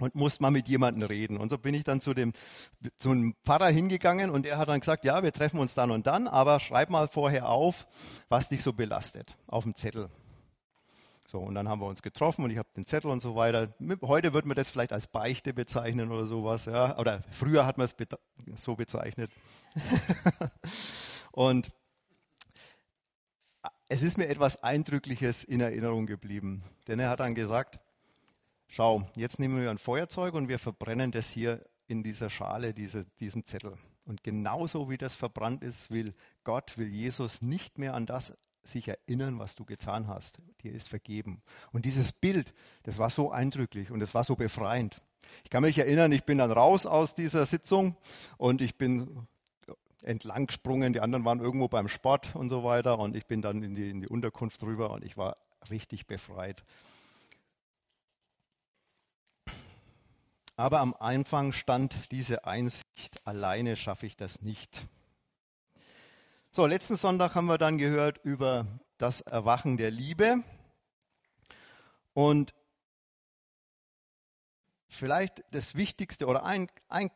und 0.00 0.14
musste 0.14 0.42
mal 0.42 0.50
mit 0.50 0.68
jemandem 0.68 1.04
reden. 1.04 1.36
Und 1.36 1.50
so 1.50 1.58
bin 1.58 1.74
ich 1.74 1.84
dann 1.84 2.00
zu 2.00 2.14
dem, 2.14 2.32
zu 2.96 3.10
einem 3.10 3.34
Pfarrer 3.44 3.68
hingegangen 3.68 4.30
und 4.30 4.46
er 4.46 4.58
hat 4.58 4.68
dann 4.68 4.80
gesagt, 4.80 5.04
ja, 5.04 5.22
wir 5.22 5.32
treffen 5.32 5.60
uns 5.60 5.74
dann 5.74 5.90
und 5.90 6.06
dann, 6.06 6.26
aber 6.26 6.60
schreib 6.60 6.90
mal 6.90 7.08
vorher 7.08 7.48
auf, 7.48 7.86
was 8.28 8.48
dich 8.48 8.62
so 8.62 8.72
belastet, 8.72 9.36
auf 9.46 9.64
dem 9.64 9.74
Zettel. 9.74 10.10
So, 11.30 11.38
und 11.38 11.54
dann 11.54 11.68
haben 11.68 11.80
wir 11.80 11.86
uns 11.86 12.02
getroffen 12.02 12.44
und 12.44 12.50
ich 12.50 12.58
habe 12.58 12.68
den 12.76 12.86
Zettel 12.86 13.08
und 13.08 13.22
so 13.22 13.36
weiter. 13.36 13.72
Heute 14.02 14.32
wird 14.32 14.46
man 14.46 14.56
das 14.56 14.68
vielleicht 14.68 14.92
als 14.92 15.06
Beichte 15.06 15.54
bezeichnen 15.54 16.10
oder 16.10 16.26
sowas, 16.26 16.64
ja. 16.64 16.98
Oder 16.98 17.22
früher 17.30 17.66
hat 17.66 17.78
man 17.78 17.86
es 17.86 17.94
so 18.56 18.74
bezeichnet. 18.74 19.30
und 21.30 21.70
es 23.88 24.02
ist 24.02 24.18
mir 24.18 24.28
etwas 24.28 24.62
Eindrückliches 24.64 25.44
in 25.44 25.60
Erinnerung 25.60 26.06
geblieben. 26.06 26.64
Denn 26.88 26.98
er 26.98 27.10
hat 27.10 27.20
dann 27.20 27.36
gesagt, 27.36 27.78
schau, 28.70 29.02
jetzt 29.16 29.38
nehmen 29.38 29.60
wir 29.60 29.70
ein 29.70 29.78
Feuerzeug 29.78 30.34
und 30.34 30.48
wir 30.48 30.58
verbrennen 30.58 31.12
das 31.12 31.28
hier 31.28 31.62
in 31.86 32.02
dieser 32.02 32.30
Schale, 32.30 32.72
diese, 32.72 33.04
diesen 33.18 33.44
Zettel. 33.44 33.74
Und 34.06 34.22
genauso 34.22 34.88
wie 34.88 34.96
das 34.96 35.14
verbrannt 35.14 35.62
ist, 35.62 35.90
will 35.90 36.14
Gott, 36.44 36.78
will 36.78 36.88
Jesus 36.88 37.42
nicht 37.42 37.78
mehr 37.78 37.94
an 37.94 38.06
das 38.06 38.32
sich 38.62 38.88
erinnern, 38.88 39.38
was 39.38 39.54
du 39.56 39.64
getan 39.64 40.06
hast. 40.06 40.38
Dir 40.62 40.72
ist 40.72 40.88
vergeben. 40.88 41.42
Und 41.72 41.84
dieses 41.84 42.12
Bild, 42.12 42.54
das 42.84 42.98
war 42.98 43.10
so 43.10 43.30
eindrücklich 43.30 43.90
und 43.90 44.00
es 44.00 44.14
war 44.14 44.24
so 44.24 44.36
befreiend. 44.36 45.00
Ich 45.44 45.50
kann 45.50 45.62
mich 45.62 45.78
erinnern, 45.78 46.12
ich 46.12 46.24
bin 46.24 46.38
dann 46.38 46.52
raus 46.52 46.86
aus 46.86 47.14
dieser 47.14 47.46
Sitzung 47.46 47.96
und 48.36 48.60
ich 48.60 48.76
bin 48.76 49.26
entlang 50.02 50.46
gesprungen. 50.46 50.92
Die 50.92 51.00
anderen 51.00 51.24
waren 51.24 51.40
irgendwo 51.40 51.68
beim 51.68 51.88
Sport 51.88 52.36
und 52.36 52.48
so 52.48 52.64
weiter 52.64 52.98
und 52.98 53.16
ich 53.16 53.26
bin 53.26 53.42
dann 53.42 53.62
in 53.62 53.74
die, 53.74 53.90
in 53.90 54.00
die 54.00 54.08
Unterkunft 54.08 54.62
rüber 54.62 54.90
und 54.90 55.04
ich 55.04 55.16
war 55.16 55.36
richtig 55.70 56.06
befreit. 56.06 56.64
Aber 60.60 60.80
am 60.80 60.94
Anfang 60.98 61.54
stand 61.54 62.12
diese 62.12 62.44
Einsicht, 62.44 63.26
alleine 63.26 63.76
schaffe 63.76 64.04
ich 64.04 64.14
das 64.14 64.42
nicht. 64.42 64.86
So, 66.50 66.66
letzten 66.66 66.98
Sonntag 66.98 67.34
haben 67.34 67.46
wir 67.46 67.56
dann 67.56 67.78
gehört 67.78 68.22
über 68.24 68.66
das 68.98 69.22
Erwachen 69.22 69.78
der 69.78 69.90
Liebe. 69.90 70.44
Und 72.12 72.52
vielleicht 74.90 75.42
das 75.50 75.76
Wichtigste 75.76 76.26
oder 76.26 76.44
ein, 76.44 76.68
ein 76.88 77.10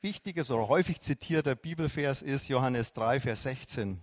wichtiges 0.00 0.50
oder 0.50 0.66
häufig 0.66 1.00
zitierter 1.02 1.54
Bibelvers 1.54 2.20
ist 2.20 2.48
Johannes 2.48 2.92
3, 2.94 3.20
Vers 3.20 3.44
16. 3.44 4.02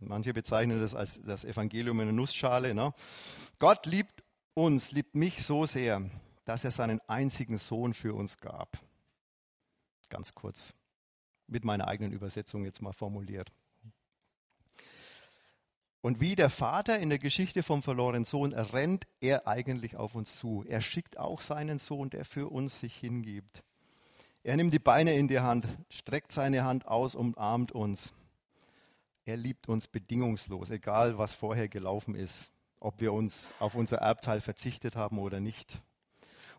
Manche 0.00 0.34
bezeichnen 0.34 0.78
das 0.78 0.94
als 0.94 1.22
das 1.22 1.46
Evangelium 1.46 2.00
in 2.00 2.08
der 2.08 2.14
Nussschale. 2.14 2.74
Ne? 2.74 2.92
Gott 3.58 3.86
liebt 3.86 4.22
uns, 4.52 4.92
liebt 4.92 5.14
mich 5.14 5.42
so 5.42 5.64
sehr, 5.64 6.02
dass 6.48 6.64
er 6.64 6.70
seinen 6.70 6.98
einzigen 7.06 7.58
Sohn 7.58 7.92
für 7.92 8.14
uns 8.14 8.38
gab. 8.38 8.78
Ganz 10.08 10.34
kurz, 10.34 10.72
mit 11.46 11.62
meiner 11.62 11.88
eigenen 11.88 12.10
Übersetzung 12.10 12.64
jetzt 12.64 12.80
mal 12.80 12.94
formuliert. 12.94 13.52
Und 16.00 16.20
wie 16.20 16.36
der 16.36 16.48
Vater 16.48 16.98
in 17.00 17.10
der 17.10 17.18
Geschichte 17.18 17.62
vom 17.62 17.82
verlorenen 17.82 18.24
Sohn 18.24 18.54
rennt 18.54 19.06
er 19.20 19.46
eigentlich 19.46 19.96
auf 19.96 20.14
uns 20.14 20.38
zu. 20.38 20.64
Er 20.66 20.80
schickt 20.80 21.18
auch 21.18 21.42
seinen 21.42 21.78
Sohn, 21.78 22.08
der 22.08 22.24
für 22.24 22.50
uns 22.50 22.80
sich 22.80 22.96
hingibt. 22.96 23.62
Er 24.42 24.56
nimmt 24.56 24.72
die 24.72 24.78
Beine 24.78 25.12
in 25.12 25.28
die 25.28 25.40
Hand, 25.40 25.66
streckt 25.90 26.32
seine 26.32 26.64
Hand 26.64 26.86
aus, 26.86 27.14
umarmt 27.14 27.72
uns. 27.72 28.14
Er 29.26 29.36
liebt 29.36 29.68
uns 29.68 29.86
bedingungslos, 29.86 30.70
egal 30.70 31.18
was 31.18 31.34
vorher 31.34 31.68
gelaufen 31.68 32.14
ist, 32.14 32.50
ob 32.80 33.02
wir 33.02 33.12
uns 33.12 33.52
auf 33.58 33.74
unser 33.74 33.98
Erbteil 33.98 34.40
verzichtet 34.40 34.96
haben 34.96 35.18
oder 35.18 35.40
nicht. 35.40 35.82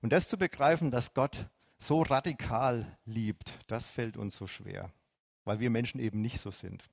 Und 0.02 0.12
das 0.14 0.28
zu 0.28 0.38
begreifen, 0.38 0.92
dass 0.92 1.14
Gott 1.14 1.50
so 1.78 2.02
radikal 2.02 2.98
liebt, 3.06 3.54
das 3.68 3.90
fällt 3.90 4.18
uns 4.18 4.36
so 4.36 4.48
schwer, 4.48 4.92
weil 5.46 5.60
wir 5.60 5.70
Menschen 5.70 6.00
eben 6.00 6.22
nicht 6.22 6.40
so 6.40 6.52
sind. 6.52 6.90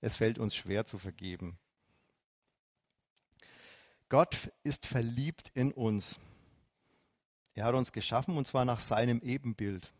Es 0.00 0.16
fällt 0.16 0.38
uns 0.38 0.54
schwer 0.54 0.84
zu 0.84 0.98
vergeben. 0.98 1.58
Gott 4.08 4.52
ist 4.62 4.86
verliebt 4.86 5.50
in 5.54 5.72
uns. 5.72 6.20
Er 7.54 7.64
hat 7.64 7.74
uns 7.74 7.92
geschaffen 7.92 8.36
und 8.36 8.46
zwar 8.46 8.64
nach 8.64 8.80
seinem 8.80 9.20
Ebenbild. 9.20 9.92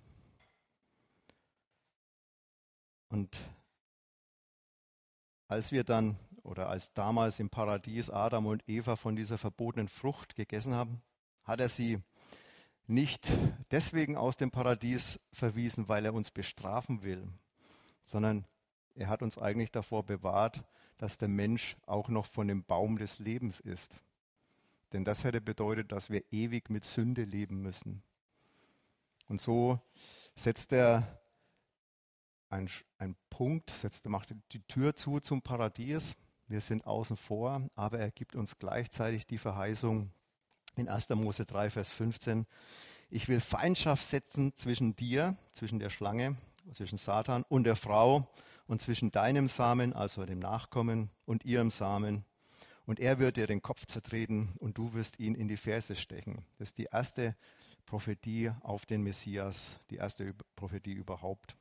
Und 3.09 3.39
als 5.49 5.73
wir 5.73 5.85
dann 5.85 6.17
oder 6.43 6.69
als 6.69 6.93
damals 6.93 7.41
im 7.41 7.51
Paradies 7.51 8.11
Adam 8.11 8.47
und 8.47 8.69
Eva 8.69 8.97
von 8.97 9.17
dieser 9.17 9.39
verbotenen 9.39 9.89
Frucht 9.89 10.37
gegessen 10.37 10.75
haben, 10.75 11.03
hat 11.45 11.61
er 11.61 11.69
sie 11.69 12.01
nicht 12.87 13.29
deswegen 13.71 14.17
aus 14.17 14.37
dem 14.37 14.51
Paradies 14.51 15.21
verwiesen, 15.33 15.89
weil 15.89 16.05
er 16.05 16.15
uns 16.15 16.31
bestrafen 16.31 17.03
will, 17.03 17.29
sondern 18.05 18.45
er 18.95 19.09
hat 19.09 19.23
uns 19.23 19.39
eigentlich 19.39 19.73
davor 19.73 20.05
bewahrt, 20.05 20.65
dass 20.99 21.19
der 21.19 21.29
Mensch 21.29 21.77
auch 21.87 22.09
noch 22.09 22.27
von 22.27 22.49
dem 22.49 22.65
Baum 22.65 22.99
des 22.99 23.19
Lebens 23.19 23.61
ist. 23.61 23.97
Denn 24.93 25.05
das 25.05 25.25
hätte 25.25 25.41
bedeutet, 25.41 25.93
dass 25.93 26.11
wir 26.11 26.23
ewig 26.31 26.71
mit 26.71 26.85
Sünde 26.85 27.25
leben 27.25 27.61
müssen. 27.61 28.03
Und 29.29 29.41
so 29.41 29.81
setzt 30.37 30.73
er 30.73 31.21
einen, 32.49 32.71
einen 32.99 33.17
Punkt, 33.29 33.71
setzt, 33.71 34.07
macht 34.07 34.35
die 34.53 34.63
Tür 34.63 34.95
zu 34.95 35.21
zum 35.21 35.43
Paradies 35.43 36.17
wir 36.49 36.61
sind 36.61 36.87
außen 36.87 37.17
vor, 37.17 37.69
aber 37.75 37.99
er 37.99 38.11
gibt 38.13 38.37
uns 38.37 38.59
gleichzeitig 38.59 39.27
die 39.27 39.39
Verheißung 39.39 40.13
in 40.77 40.89
1. 40.89 41.09
Mose 41.11 41.45
3, 41.45 41.71
Vers 41.71 41.91
15, 41.91 42.47
ich 43.09 43.29
will 43.29 43.41
Feindschaft 43.41 44.05
setzen 44.05 44.55
zwischen 44.57 44.97
dir, 44.97 45.37
zwischen 45.53 45.79
der 45.79 45.91
Schlange, 45.91 46.37
zwischen 46.73 46.99
Satan 46.99 47.45
und 47.49 47.65
der 47.65 47.77
Frau 47.77 48.29
und 48.67 48.83
zwischen 48.83 49.13
deinem 49.13 49.49
Samen, 49.49 49.93
also 49.93 50.27
dem 50.27 50.41
Nachkommen, 50.41 51.11
und 51.25 51.45
ihrem 51.45 51.71
Samen. 51.71 52.25
Und 52.85 53.01
er 53.01 53.19
wird 53.19 53.37
dir 53.37 53.47
den 53.47 53.63
Kopf 53.63 53.87
zertreten 53.87 54.55
und 54.59 54.79
du 54.79 54.93
wirst 54.95 55.19
ihn 55.19 55.35
in 55.35 55.49
die 55.49 55.57
Ferse 55.57 55.97
stechen. 55.97 56.45
Das 56.59 56.71
ist 56.71 56.79
die 56.79 56.89
erste 56.91 57.37
Prophetie 57.85 58.53
auf 58.63 58.87
den 58.87 59.03
Messias, 59.03 59.79
die 59.91 59.97
erste 59.97 60.35
Prophetie 60.57 60.93
überhaupt. 60.93 61.57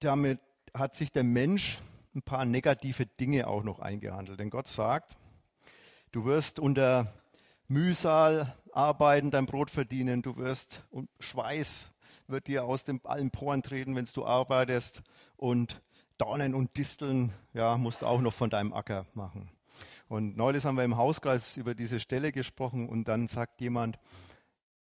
Damit 0.00 0.40
hat 0.74 0.94
sich 0.94 1.12
der 1.12 1.22
Mensch 1.22 1.78
ein 2.14 2.22
paar 2.22 2.44
negative 2.44 3.06
Dinge 3.06 3.46
auch 3.46 3.62
noch 3.62 3.78
eingehandelt. 3.78 4.40
Denn 4.40 4.50
Gott 4.50 4.68
sagt, 4.68 5.16
du 6.10 6.24
wirst 6.24 6.58
unter 6.58 7.12
Mühsal 7.68 8.56
arbeiten, 8.72 9.30
dein 9.30 9.46
Brot 9.46 9.70
verdienen, 9.70 10.22
du 10.22 10.36
wirst 10.36 10.82
und 10.90 11.08
Schweiß 11.20 11.90
wird 12.26 12.46
dir 12.46 12.64
aus 12.64 12.84
den 12.84 13.00
allen 13.04 13.30
Poren 13.30 13.62
treten, 13.62 13.96
wenn 13.96 14.04
du 14.04 14.26
arbeitest 14.26 15.02
und 15.36 15.80
Dornen 16.18 16.54
und 16.54 16.76
Disteln, 16.76 17.32
ja, 17.52 17.76
musst 17.76 18.02
du 18.02 18.06
auch 18.06 18.20
noch 18.20 18.34
von 18.34 18.50
deinem 18.50 18.72
Acker 18.72 19.06
machen. 19.14 19.50
Und 20.08 20.36
neulich 20.36 20.64
haben 20.64 20.76
wir 20.76 20.84
im 20.84 20.96
Hauskreis 20.96 21.56
über 21.56 21.74
diese 21.74 21.98
Stelle 21.98 22.32
gesprochen 22.32 22.88
und 22.88 23.08
dann 23.08 23.28
sagt 23.28 23.60
jemand, 23.60 23.98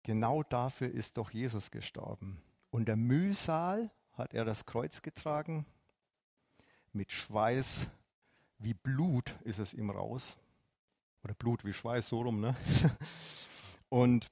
genau 0.03 0.43
dafür 0.43 0.91
ist 0.91 1.19
doch 1.19 1.31
Jesus 1.31 1.71
gestorben. 1.71 2.41
Unter 2.71 2.97
Mühsal 2.97 3.91
hat 4.13 4.33
er 4.33 4.45
das 4.45 4.65
Kreuz 4.65 5.03
getragen 5.03 5.67
mit 6.99 7.13
Schweiß 7.13 7.87
wie 8.59 8.75
Blut 8.75 9.37
ist 9.45 9.61
es 9.61 9.73
ihm 9.73 9.89
raus. 9.89 10.37
Oder 11.23 11.35
Blut 11.35 11.65
wie 11.65 11.73
Schweiß, 11.73 12.09
so 12.09 12.23
rum. 12.23 12.41
Ne? 12.41 12.57
Und 13.89 14.27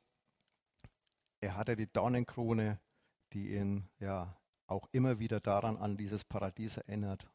er 1.40 1.56
hatte 1.56 1.76
die 1.76 1.86
Dornenkrone, 1.86 2.80
die 3.32 3.54
ihn 3.54 3.88
ja 4.00 4.36
auch 4.66 4.88
immer 4.90 5.20
wieder 5.20 5.38
daran 5.38 5.76
an 5.76 5.96
dieses 5.96 6.24
Paradies 6.24 6.76
erinnert. 6.76 7.28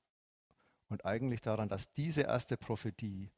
Und 0.89 1.05
eigentlich 1.05 1.39
daran, 1.39 1.69
dass 1.69 1.93
diese 1.93 2.23
erste 2.23 2.57
Prophetie 2.57 3.31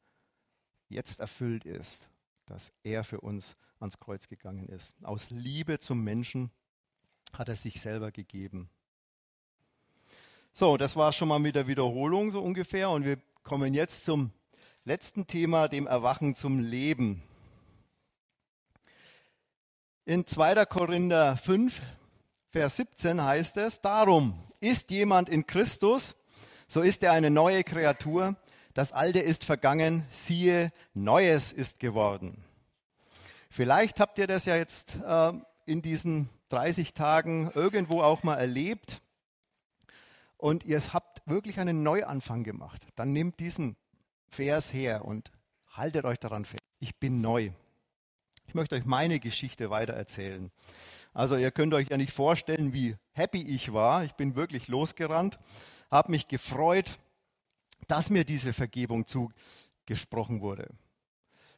jetzt 0.88 1.20
erfüllt 1.20 1.64
ist, 1.64 2.08
dass 2.46 2.72
er 2.82 3.04
für 3.04 3.20
uns 3.20 3.56
ans 3.78 4.00
Kreuz 4.00 4.26
gegangen 4.26 4.68
ist. 4.68 4.92
Aus 5.04 5.30
Liebe 5.30 5.78
zum 5.78 6.02
Menschen 6.02 6.50
hat 7.32 7.48
er 7.48 7.56
sich 7.56 7.80
selber 7.80 8.10
gegeben. 8.10 8.68
So, 10.56 10.76
das 10.76 10.94
war 10.94 11.12
schon 11.12 11.26
mal 11.26 11.40
mit 11.40 11.56
der 11.56 11.66
Wiederholung 11.66 12.30
so 12.30 12.40
ungefähr. 12.40 12.88
Und 12.88 13.04
wir 13.04 13.18
kommen 13.42 13.74
jetzt 13.74 14.04
zum 14.04 14.30
letzten 14.84 15.26
Thema, 15.26 15.66
dem 15.66 15.88
Erwachen 15.88 16.36
zum 16.36 16.60
Leben. 16.60 17.24
In 20.04 20.28
2. 20.28 20.64
Korinther 20.66 21.36
5, 21.36 21.82
Vers 22.50 22.76
17 22.76 23.20
heißt 23.20 23.56
es, 23.56 23.80
darum 23.80 24.38
ist 24.60 24.92
jemand 24.92 25.28
in 25.28 25.44
Christus, 25.44 26.14
so 26.68 26.82
ist 26.82 27.02
er 27.02 27.10
eine 27.10 27.30
neue 27.30 27.64
Kreatur. 27.64 28.36
Das 28.74 28.92
Alte 28.92 29.18
ist 29.18 29.42
vergangen, 29.42 30.06
siehe, 30.10 30.72
Neues 30.94 31.50
ist 31.50 31.80
geworden. 31.80 32.44
Vielleicht 33.50 33.98
habt 33.98 34.20
ihr 34.20 34.28
das 34.28 34.44
ja 34.44 34.54
jetzt 34.54 34.98
äh, 35.04 35.32
in 35.66 35.82
diesen 35.82 36.28
30 36.50 36.94
Tagen 36.94 37.50
irgendwo 37.56 38.02
auch 38.02 38.22
mal 38.22 38.36
erlebt 38.36 39.00
und 40.44 40.62
ihr 40.64 40.78
habt 40.92 41.22
wirklich 41.24 41.58
einen 41.58 41.82
Neuanfang 41.82 42.44
gemacht, 42.44 42.86
dann 42.96 43.14
nehmt 43.14 43.40
diesen 43.40 43.78
Vers 44.28 44.74
her 44.74 45.06
und 45.06 45.32
haltet 45.68 46.04
euch 46.04 46.18
daran 46.18 46.44
fest. 46.44 46.62
Ich 46.80 46.96
bin 46.96 47.22
neu. 47.22 47.50
Ich 48.46 48.52
möchte 48.52 48.74
euch 48.74 48.84
meine 48.84 49.20
Geschichte 49.20 49.70
weiter 49.70 49.94
erzählen. 49.94 50.52
Also 51.14 51.36
ihr 51.38 51.50
könnt 51.50 51.72
euch 51.72 51.88
ja 51.88 51.96
nicht 51.96 52.12
vorstellen, 52.12 52.74
wie 52.74 52.94
happy 53.12 53.40
ich 53.40 53.72
war. 53.72 54.04
Ich 54.04 54.12
bin 54.16 54.36
wirklich 54.36 54.68
losgerannt, 54.68 55.38
habe 55.90 56.10
mich 56.10 56.28
gefreut, 56.28 56.98
dass 57.86 58.10
mir 58.10 58.26
diese 58.26 58.52
Vergebung 58.52 59.06
zugesprochen 59.06 60.42
wurde. 60.42 60.68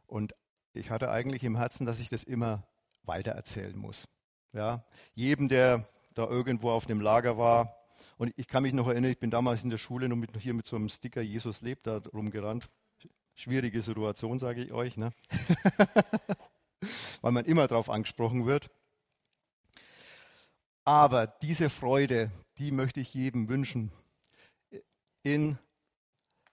Und 0.07 0.33
ich 0.75 0.91
hatte 0.91 1.11
eigentlich 1.11 1.43
im 1.43 1.57
Herzen, 1.57 1.87
dass 1.87 1.99
ich 1.99 2.09
das 2.09 2.23
immer 2.23 2.63
weiter 3.03 3.33
erzählen 3.33 3.77
muss. 3.77 4.07
Ja, 4.53 4.85
jedem, 5.17 5.49
der 5.49 5.89
da 6.15 6.29
irgendwo 6.29 6.71
auf 6.71 6.87
dem 6.87 7.01
Lager 7.01 7.37
war, 7.37 7.77
und 8.19 8.33
ich 8.37 8.49
kann 8.49 8.63
mich 8.63 8.73
noch 8.73 8.89
erinnern, 8.89 9.11
ich 9.11 9.19
bin 9.19 9.31
damals 9.31 9.63
in 9.63 9.71
der 9.71 9.79
Schule 9.79 10.09
noch 10.09 10.17
mit, 10.17 10.37
hier 10.39 10.55
mit 10.55 10.67
so 10.67 10.77
einem 10.77 10.89
Sticker 10.89 11.21
Jesus 11.21 11.61
lebt 11.61 11.87
da 11.87 11.99
rumgerannt. 12.13 12.69
Schwierige 13.35 13.83
Situation, 13.83 14.39
sage 14.39 14.65
ich 14.65 14.73
euch, 14.73 14.97
ne? 14.97 15.13
weil 17.21 17.33
man 17.33 17.45
immer 17.45 17.69
darauf 17.69 17.91
angesprochen 17.91 18.47
wird. 18.47 18.71
Aber 20.85 21.27
diese 21.27 21.69
Freude, 21.69 22.31
die 22.59 22.71
möchte 22.71 23.01
ich 23.01 23.13
jedem 23.13 23.49
wünschen. 23.49 23.93
In 25.23 25.59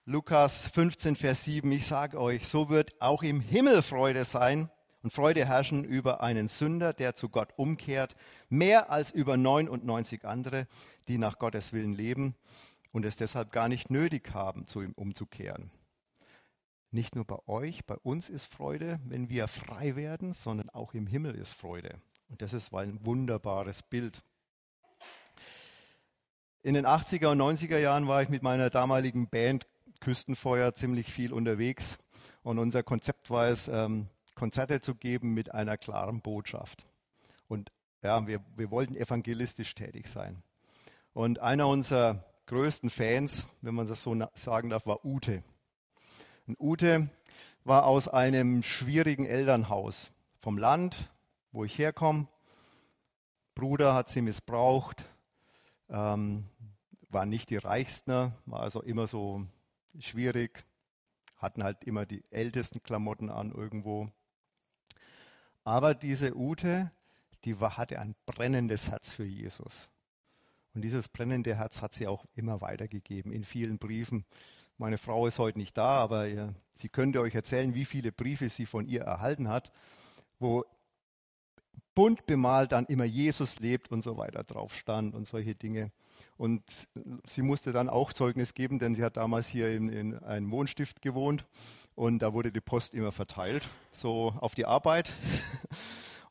Lukas 0.04 0.66
15, 0.68 1.16
Vers 1.16 1.44
7, 1.44 1.70
ich 1.72 1.86
sage 1.86 2.20
euch, 2.20 2.46
so 2.46 2.68
wird 2.68 3.00
auch 3.00 3.22
im 3.22 3.40
Himmel 3.40 3.80
Freude 3.80 4.26
sein 4.26 4.70
und 5.04 5.12
Freude 5.12 5.44
herrschen 5.44 5.84
über 5.84 6.22
einen 6.22 6.48
Sünder, 6.48 6.94
der 6.94 7.14
zu 7.14 7.28
Gott 7.28 7.50
umkehrt, 7.56 8.16
mehr 8.48 8.90
als 8.90 9.10
über 9.10 9.36
99 9.36 10.24
andere, 10.24 10.66
die 11.08 11.18
nach 11.18 11.38
Gottes 11.38 11.74
Willen 11.74 11.94
leben 11.94 12.34
und 12.90 13.04
es 13.04 13.16
deshalb 13.16 13.52
gar 13.52 13.68
nicht 13.68 13.90
nötig 13.90 14.32
haben, 14.32 14.66
zu 14.66 14.80
ihm 14.80 14.92
umzukehren. 14.92 15.70
Nicht 16.90 17.16
nur 17.16 17.26
bei 17.26 17.36
euch, 17.46 17.84
bei 17.84 17.96
uns 17.96 18.30
ist 18.30 18.46
Freude, 18.46 18.98
wenn 19.04 19.28
wir 19.28 19.46
frei 19.46 19.94
werden, 19.94 20.32
sondern 20.32 20.70
auch 20.70 20.94
im 20.94 21.06
Himmel 21.06 21.34
ist 21.34 21.52
Freude. 21.52 22.00
Und 22.30 22.40
das 22.40 22.54
ist 22.54 22.72
ein 22.72 23.04
wunderbares 23.04 23.82
Bild. 23.82 24.22
In 26.62 26.72
den 26.72 26.86
80er 26.86 27.32
und 27.32 27.42
90er 27.42 27.78
Jahren 27.78 28.08
war 28.08 28.22
ich 28.22 28.30
mit 28.30 28.42
meiner 28.42 28.70
damaligen 28.70 29.28
Band 29.28 29.66
Küstenfeuer 30.00 30.74
ziemlich 30.74 31.12
viel 31.12 31.34
unterwegs. 31.34 31.98
Und 32.42 32.58
unser 32.58 32.82
Konzept 32.82 33.30
war 33.30 33.48
es, 33.48 33.68
ähm, 33.68 34.08
Konzerte 34.34 34.80
zu 34.80 34.94
geben 34.94 35.34
mit 35.34 35.54
einer 35.54 35.76
klaren 35.76 36.20
Botschaft. 36.20 36.86
Und 37.48 37.70
ja, 38.02 38.26
wir, 38.26 38.40
wir 38.56 38.70
wollten 38.70 38.96
evangelistisch 38.96 39.74
tätig 39.74 40.08
sein. 40.08 40.42
Und 41.12 41.38
einer 41.38 41.68
unserer 41.68 42.20
größten 42.46 42.90
Fans, 42.90 43.46
wenn 43.62 43.74
man 43.74 43.86
das 43.86 44.02
so 44.02 44.16
sagen 44.34 44.70
darf, 44.70 44.86
war 44.86 45.04
Ute. 45.04 45.42
Und 46.46 46.60
Ute 46.60 47.08
war 47.64 47.86
aus 47.86 48.08
einem 48.08 48.62
schwierigen 48.62 49.24
Elternhaus 49.24 50.12
vom 50.40 50.58
Land, 50.58 51.10
wo 51.52 51.64
ich 51.64 51.78
herkomme. 51.78 52.28
Bruder 53.54 53.94
hat 53.94 54.08
sie 54.08 54.20
missbraucht, 54.20 55.06
ähm, 55.88 56.44
war 57.08 57.24
nicht 57.24 57.50
die 57.50 57.56
Reichsten, 57.56 58.32
war 58.44 58.60
also 58.60 58.82
immer 58.82 59.06
so 59.06 59.46
schwierig, 59.98 60.64
hatten 61.36 61.62
halt 61.62 61.84
immer 61.84 62.04
die 62.04 62.24
ältesten 62.30 62.82
Klamotten 62.82 63.30
an 63.30 63.52
irgendwo. 63.52 64.10
Aber 65.64 65.94
diese 65.94 66.36
Ute, 66.36 66.90
die 67.44 67.58
war, 67.60 67.76
hatte 67.76 67.98
ein 67.98 68.14
brennendes 68.26 68.90
Herz 68.90 69.10
für 69.10 69.24
Jesus. 69.24 69.88
Und 70.74 70.82
dieses 70.82 71.08
brennende 71.08 71.56
Herz 71.56 71.82
hat 71.82 71.94
sie 71.94 72.06
auch 72.06 72.26
immer 72.34 72.60
weitergegeben 72.60 73.32
in 73.32 73.44
vielen 73.44 73.78
Briefen. 73.78 74.24
Meine 74.76 74.98
Frau 74.98 75.26
ist 75.26 75.38
heute 75.38 75.58
nicht 75.58 75.76
da, 75.76 75.98
aber 75.98 76.28
ihr, 76.28 76.54
sie 76.74 76.88
könnte 76.88 77.20
euch 77.20 77.34
erzählen, 77.34 77.74
wie 77.74 77.84
viele 77.84 78.12
Briefe 78.12 78.48
sie 78.48 78.66
von 78.66 78.86
ihr 78.86 79.02
erhalten 79.02 79.48
hat, 79.48 79.72
wo 80.38 80.64
bunt 81.94 82.26
bemalt 82.26 82.72
dann 82.72 82.86
immer 82.86 83.04
Jesus 83.04 83.60
lebt 83.60 83.90
und 83.90 84.02
so 84.02 84.16
weiter 84.16 84.44
drauf 84.44 84.74
stand 84.74 85.14
und 85.14 85.26
solche 85.26 85.54
Dinge. 85.54 85.88
Und 86.36 86.62
sie 87.26 87.42
musste 87.42 87.72
dann 87.72 87.88
auch 87.88 88.12
Zeugnis 88.12 88.54
geben, 88.54 88.78
denn 88.78 88.94
sie 88.94 89.04
hat 89.04 89.16
damals 89.16 89.48
hier 89.48 89.70
in, 89.70 89.88
in 89.88 90.18
einem 90.18 90.50
Wohnstift 90.50 91.00
gewohnt 91.02 91.44
und 91.94 92.20
da 92.20 92.32
wurde 92.32 92.50
die 92.50 92.60
Post 92.60 92.94
immer 92.94 93.12
verteilt, 93.12 93.68
so 93.92 94.34
auf 94.40 94.54
die 94.54 94.66
Arbeit. 94.66 95.12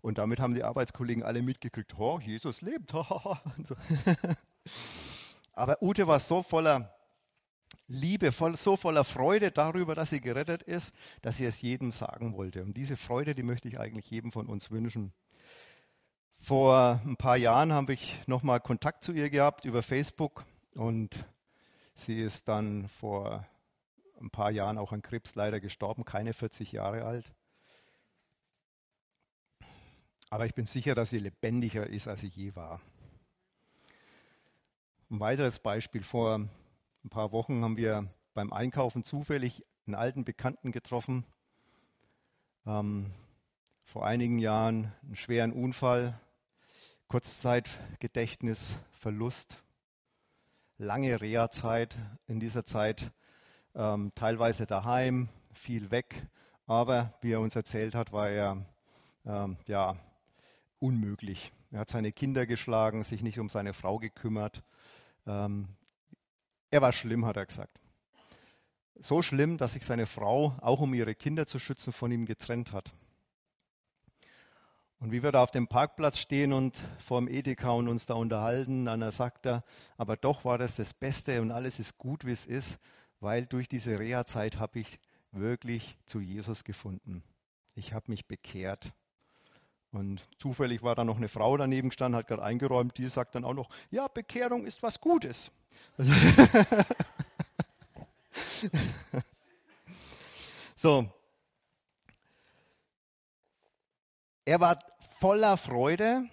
Und 0.02 0.18
damit 0.18 0.42
haben 0.42 0.54
die 0.54 0.66
Arbeitskollegen 0.66 1.24
alle 1.24 1.42
mitgekriegt, 1.42 1.98
oh, 1.98 2.20
Jesus 2.20 2.60
lebt. 2.60 2.94
Aber 5.54 5.82
Ute 5.82 6.08
war 6.08 6.20
so 6.20 6.44
voller 6.44 6.94
Liebe, 7.88 8.34
voll, 8.34 8.58
so 8.58 8.76
voller 8.76 9.06
Freude 9.06 9.52
darüber, 9.52 9.96
dass 9.96 10.10
sie 10.10 10.20
gerettet 10.20 10.64
ist, 10.64 10.94
dass 11.22 11.38
sie 11.38 11.46
es 11.46 11.62
jedem 11.62 11.92
sagen 11.92 12.36
wollte. 12.36 12.64
Und 12.64 12.76
diese 12.76 12.98
Freude, 12.98 13.34
die 13.34 13.44
möchte 13.44 13.70
ich 13.70 13.80
eigentlich 13.80 14.10
jedem 14.10 14.34
von 14.34 14.48
uns 14.48 14.72
wünschen. 14.72 15.14
Vor 16.44 17.00
ein 17.06 17.16
paar 17.16 17.38
Jahren 17.38 17.72
habe 17.72 17.94
ich 17.94 18.20
nochmal 18.28 18.60
Kontakt 18.60 19.02
zu 19.06 19.14
ihr 19.14 19.30
gehabt 19.30 19.64
über 19.64 19.82
Facebook 19.82 20.44
und 20.76 21.26
sie 21.96 22.20
ist 22.20 22.50
dann 22.50 22.90
vor 22.90 23.48
ein 24.20 24.30
paar 24.30 24.52
Jahren 24.52 24.78
auch 24.78 24.92
an 24.92 25.02
Krebs 25.02 25.36
leider 25.36 25.62
gestorben, 25.62 26.04
keine 26.04 26.34
40 26.34 26.74
Jahre 26.74 27.06
alt. 27.06 27.32
Aber 30.30 30.46
ich 30.46 30.54
bin 30.54 30.66
sicher, 30.66 30.96
dass 30.96 31.12
sie 31.12 31.20
lebendiger 31.20 31.88
ist, 31.88 32.10
als 32.10 32.20
sie 32.20 32.28
je 32.28 32.54
war. 32.58 32.82
Ein 35.12 35.22
weiteres 35.22 35.60
Beispiel. 35.60 36.04
Vor 36.04 36.40
ein 37.06 37.10
paar 37.10 37.32
Wochen 37.32 37.64
haben 37.64 37.78
wir 37.78 38.10
beim 38.34 38.52
Einkaufen 38.52 39.06
zufällig 39.06 39.64
einen 39.88 39.96
alten 39.96 40.26
Bekannten 40.26 40.74
getroffen. 40.74 41.24
Ähm, 42.66 43.14
vor 43.86 44.06
einigen 44.06 44.40
Jahren 44.40 44.92
einen 45.04 45.16
schweren 45.16 45.54
Unfall, 45.54 46.20
Kurzzeitgedächtnis, 47.14 48.76
Verlust, 48.90 49.62
lange 50.80 51.22
Reha-Zeit. 51.22 51.96
In 52.26 52.40
dieser 52.40 52.66
Zeit 52.66 53.12
ähm, 53.76 54.12
teilweise 54.16 54.66
daheim, 54.66 55.30
viel 55.52 55.92
weg. 55.92 56.26
Aber 56.66 57.14
wie 57.22 57.34
er 57.34 57.40
uns 57.40 57.56
erzählt 57.56 57.94
hat, 57.94 58.14
war 58.14 58.30
er 58.32 58.66
ähm, 59.28 59.58
ja, 59.68 59.96
unmöglich. 60.80 61.52
Er 61.70 61.82
hat 61.82 61.90
seine 61.92 62.12
Kinder 62.12 62.48
geschlagen, 62.48 63.04
sich 63.04 63.22
nicht 63.22 63.38
um 63.38 63.48
seine 63.48 63.74
Frau 63.74 64.00
gekümmert. 64.00 64.64
Ähm, 65.28 65.68
er 66.72 66.82
war 66.82 66.94
schlimm, 66.94 67.28
hat 67.28 67.38
er 67.38 67.46
gesagt. 67.46 67.80
So 68.96 69.22
schlimm, 69.22 69.60
dass 69.60 69.74
sich 69.74 69.86
seine 69.86 70.08
Frau, 70.08 70.58
auch 70.62 70.82
um 70.82 70.96
ihre 70.96 71.14
Kinder 71.14 71.46
zu 71.46 71.60
schützen, 71.60 71.94
von 71.94 72.12
ihm 72.12 72.26
getrennt 72.26 72.74
hat. 72.74 72.92
Und 75.04 75.12
wie 75.12 75.22
wir 75.22 75.34
da 75.34 75.44
auf 75.44 75.52
dem 75.52 75.68
Parkplatz 75.68 76.18
stehen 76.18 76.54
und 76.54 76.82
vor 76.98 77.20
dem 77.20 77.28
Edeka 77.28 77.72
und 77.72 77.90
uns 77.90 78.06
da 78.06 78.14
unterhalten, 78.14 78.86
dann 78.86 79.12
sagt 79.12 79.46
er, 79.46 79.62
aber 79.98 80.16
doch 80.16 80.46
war 80.46 80.58
das 80.58 80.78
das 80.78 80.94
Beste 80.94 81.42
und 81.42 81.52
alles 81.52 81.78
ist 81.78 81.98
gut, 81.98 82.26
wie 82.26 82.32
es 82.32 82.46
ist, 82.46 82.80
weil 83.20 83.46
durch 83.46 83.68
diese 83.68 84.00
Reha-Zeit 84.00 84.60
habe 84.60 84.80
ich 84.80 85.02
wirklich 85.34 85.98
zu 86.06 86.22
Jesus 86.22 86.64
gefunden. 86.64 87.22
Ich 87.76 87.92
habe 87.92 88.12
mich 88.12 88.28
bekehrt. 88.28 88.94
Und 89.92 90.26
zufällig 90.40 90.84
war 90.84 90.96
da 90.96 91.04
noch 91.04 91.18
eine 91.18 91.28
Frau 91.28 91.58
daneben 91.58 91.90
gestanden, 91.90 92.18
hat 92.18 92.28
gerade 92.28 92.44
eingeräumt, 92.44 92.98
die 92.98 93.10
sagt 93.10 93.36
dann 93.36 93.44
auch 93.44 93.54
noch, 93.54 93.68
ja, 93.92 94.08
Bekehrung 94.08 94.66
ist 94.66 94.84
was 94.84 95.02
Gutes. 95.02 95.52
so. 100.78 101.10
Er 104.46 104.62
war 104.62 104.80
voller 105.24 105.56
Freude 105.56 106.28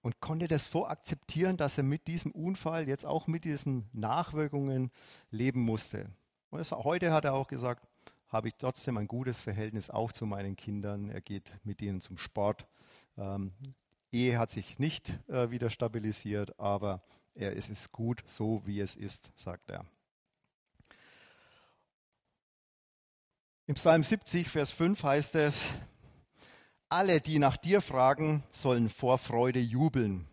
und 0.00 0.20
konnte 0.20 0.48
das 0.48 0.70
so 0.72 0.86
akzeptieren, 0.86 1.58
dass 1.58 1.76
er 1.76 1.84
mit 1.84 2.06
diesem 2.06 2.30
Unfall 2.30 2.88
jetzt 2.88 3.04
auch 3.04 3.26
mit 3.26 3.44
diesen 3.44 3.90
Nachwirkungen 3.92 4.90
leben 5.30 5.60
musste. 5.60 6.08
Und 6.48 6.60
das, 6.60 6.72
heute 6.72 7.12
hat 7.12 7.26
er 7.26 7.34
auch 7.34 7.46
gesagt, 7.46 7.86
habe 8.28 8.48
ich 8.48 8.54
trotzdem 8.56 8.96
ein 8.96 9.06
gutes 9.06 9.38
Verhältnis 9.38 9.90
auch 9.90 10.12
zu 10.12 10.24
meinen 10.24 10.56
Kindern. 10.56 11.10
Er 11.10 11.20
geht 11.20 11.52
mit 11.62 11.82
ihnen 11.82 12.00
zum 12.00 12.16
Sport. 12.16 12.66
Ähm, 13.18 13.50
Ehe 14.10 14.38
hat 14.38 14.50
sich 14.50 14.78
nicht 14.78 15.18
äh, 15.28 15.50
wieder 15.50 15.68
stabilisiert, 15.68 16.58
aber 16.58 17.02
er, 17.34 17.54
es 17.54 17.68
ist 17.68 17.92
gut 17.92 18.24
so, 18.26 18.62
wie 18.64 18.80
es 18.80 18.96
ist, 18.96 19.30
sagt 19.36 19.68
er. 19.68 19.84
Im 23.66 23.74
Psalm 23.74 24.02
70, 24.02 24.48
Vers 24.48 24.70
5 24.70 25.02
heißt 25.02 25.34
es, 25.34 25.66
alle, 26.90 27.20
die 27.20 27.38
nach 27.38 27.56
dir 27.56 27.80
fragen, 27.80 28.42
sollen 28.50 28.90
vor 28.90 29.18
Freude 29.18 29.60
jubeln. 29.60 30.26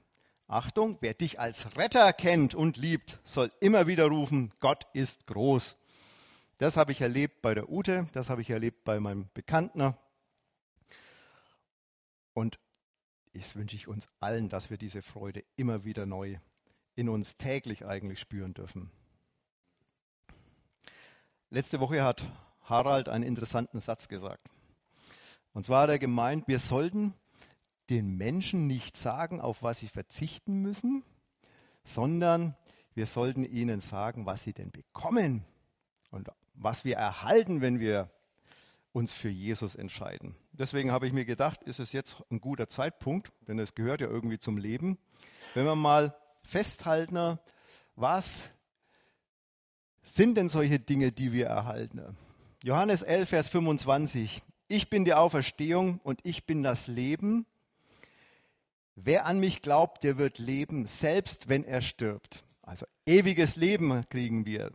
Achtung, 0.47 0.97
wer 1.01 1.13
dich 1.13 1.39
als 1.39 1.77
Retter 1.77 2.11
kennt 2.13 2.55
und 2.55 2.77
liebt, 2.77 3.19
soll 3.23 3.51
immer 3.59 3.87
wieder 3.87 4.07
rufen, 4.07 4.51
Gott 4.59 4.87
ist 4.93 5.27
groß. 5.27 5.77
Das 6.57 6.77
habe 6.77 6.91
ich 6.91 7.01
erlebt 7.01 7.41
bei 7.41 7.53
der 7.53 7.69
Ute, 7.69 8.07
das 8.13 8.29
habe 8.29 8.41
ich 8.41 8.49
erlebt 8.49 8.83
bei 8.83 8.99
meinem 8.99 9.29
Bekannten. 9.33 9.93
Und 12.33 12.59
das 13.33 13.55
wünsche 13.55 13.75
ich 13.75 13.87
uns 13.87 14.07
allen, 14.19 14.49
dass 14.49 14.69
wir 14.69 14.77
diese 14.77 15.01
Freude 15.01 15.43
immer 15.55 15.83
wieder 15.83 16.05
neu 16.05 16.37
in 16.95 17.09
uns 17.09 17.37
täglich 17.37 17.85
eigentlich 17.85 18.19
spüren 18.19 18.53
dürfen. 18.53 18.89
Letzte 21.49 21.79
Woche 21.79 22.03
hat 22.03 22.23
Harald 22.63 23.09
einen 23.09 23.23
interessanten 23.23 23.79
Satz 23.79 24.07
gesagt. 24.07 24.49
Und 25.57 25.65
zwar 25.65 25.81
hat 25.81 25.89
er 25.89 25.97
gemeint, 25.97 26.47
wir 26.47 26.59
sollten 26.59 27.15
den 27.89 28.15
Menschen 28.15 28.67
nicht 28.67 28.95
sagen, 28.95 29.41
auf 29.41 29.63
was 29.63 29.79
sie 29.79 29.87
verzichten 29.87 30.61
müssen, 30.61 31.03
sondern 31.83 32.55
wir 32.93 33.07
sollten 33.07 33.43
ihnen 33.43 33.81
sagen, 33.81 34.27
was 34.27 34.43
sie 34.43 34.53
denn 34.53 34.69
bekommen 34.69 35.45
und 36.11 36.29
was 36.53 36.85
wir 36.85 36.97
erhalten, 36.97 37.61
wenn 37.61 37.79
wir 37.79 38.11
uns 38.91 39.15
für 39.15 39.29
Jesus 39.29 39.73
entscheiden. 39.73 40.35
Deswegen 40.51 40.91
habe 40.91 41.07
ich 41.07 41.13
mir 41.13 41.25
gedacht, 41.25 41.63
ist 41.63 41.79
es 41.79 41.91
jetzt 41.91 42.17
ein 42.29 42.39
guter 42.39 42.67
Zeitpunkt, 42.67 43.31
denn 43.47 43.57
es 43.57 43.73
gehört 43.73 44.01
ja 44.01 44.07
irgendwie 44.07 44.37
zum 44.37 44.59
Leben, 44.59 44.99
wenn 45.55 45.65
wir 45.65 45.75
mal 45.75 46.15
festhalten, 46.43 47.39
was 47.95 48.47
sind 50.03 50.37
denn 50.37 50.49
solche 50.49 50.77
Dinge, 50.77 51.11
die 51.11 51.33
wir 51.33 51.47
erhalten? 51.47 52.15
Johannes 52.61 53.01
11, 53.01 53.29
Vers 53.29 53.49
25 53.49 54.43
ich 54.67 54.89
bin 54.89 55.06
die 55.06 55.13
Auferstehung 55.13 55.99
und 56.03 56.19
ich 56.23 56.45
bin 56.45 56.63
das 56.63 56.88
Leben. 56.88 57.45
Wer 58.95 59.25
an 59.25 59.39
mich 59.39 59.62
glaubt, 59.62 60.03
der 60.03 60.17
wird 60.17 60.39
leben, 60.39 60.88
selbst 60.88 61.49
wenn 61.49 61.63
er 61.63 61.82
stirbt. 61.82 62.43
Also 62.62 62.86
ewiges 63.06 63.56
Leben 63.56 64.03
kriegen 64.10 64.45
wir. 64.45 64.71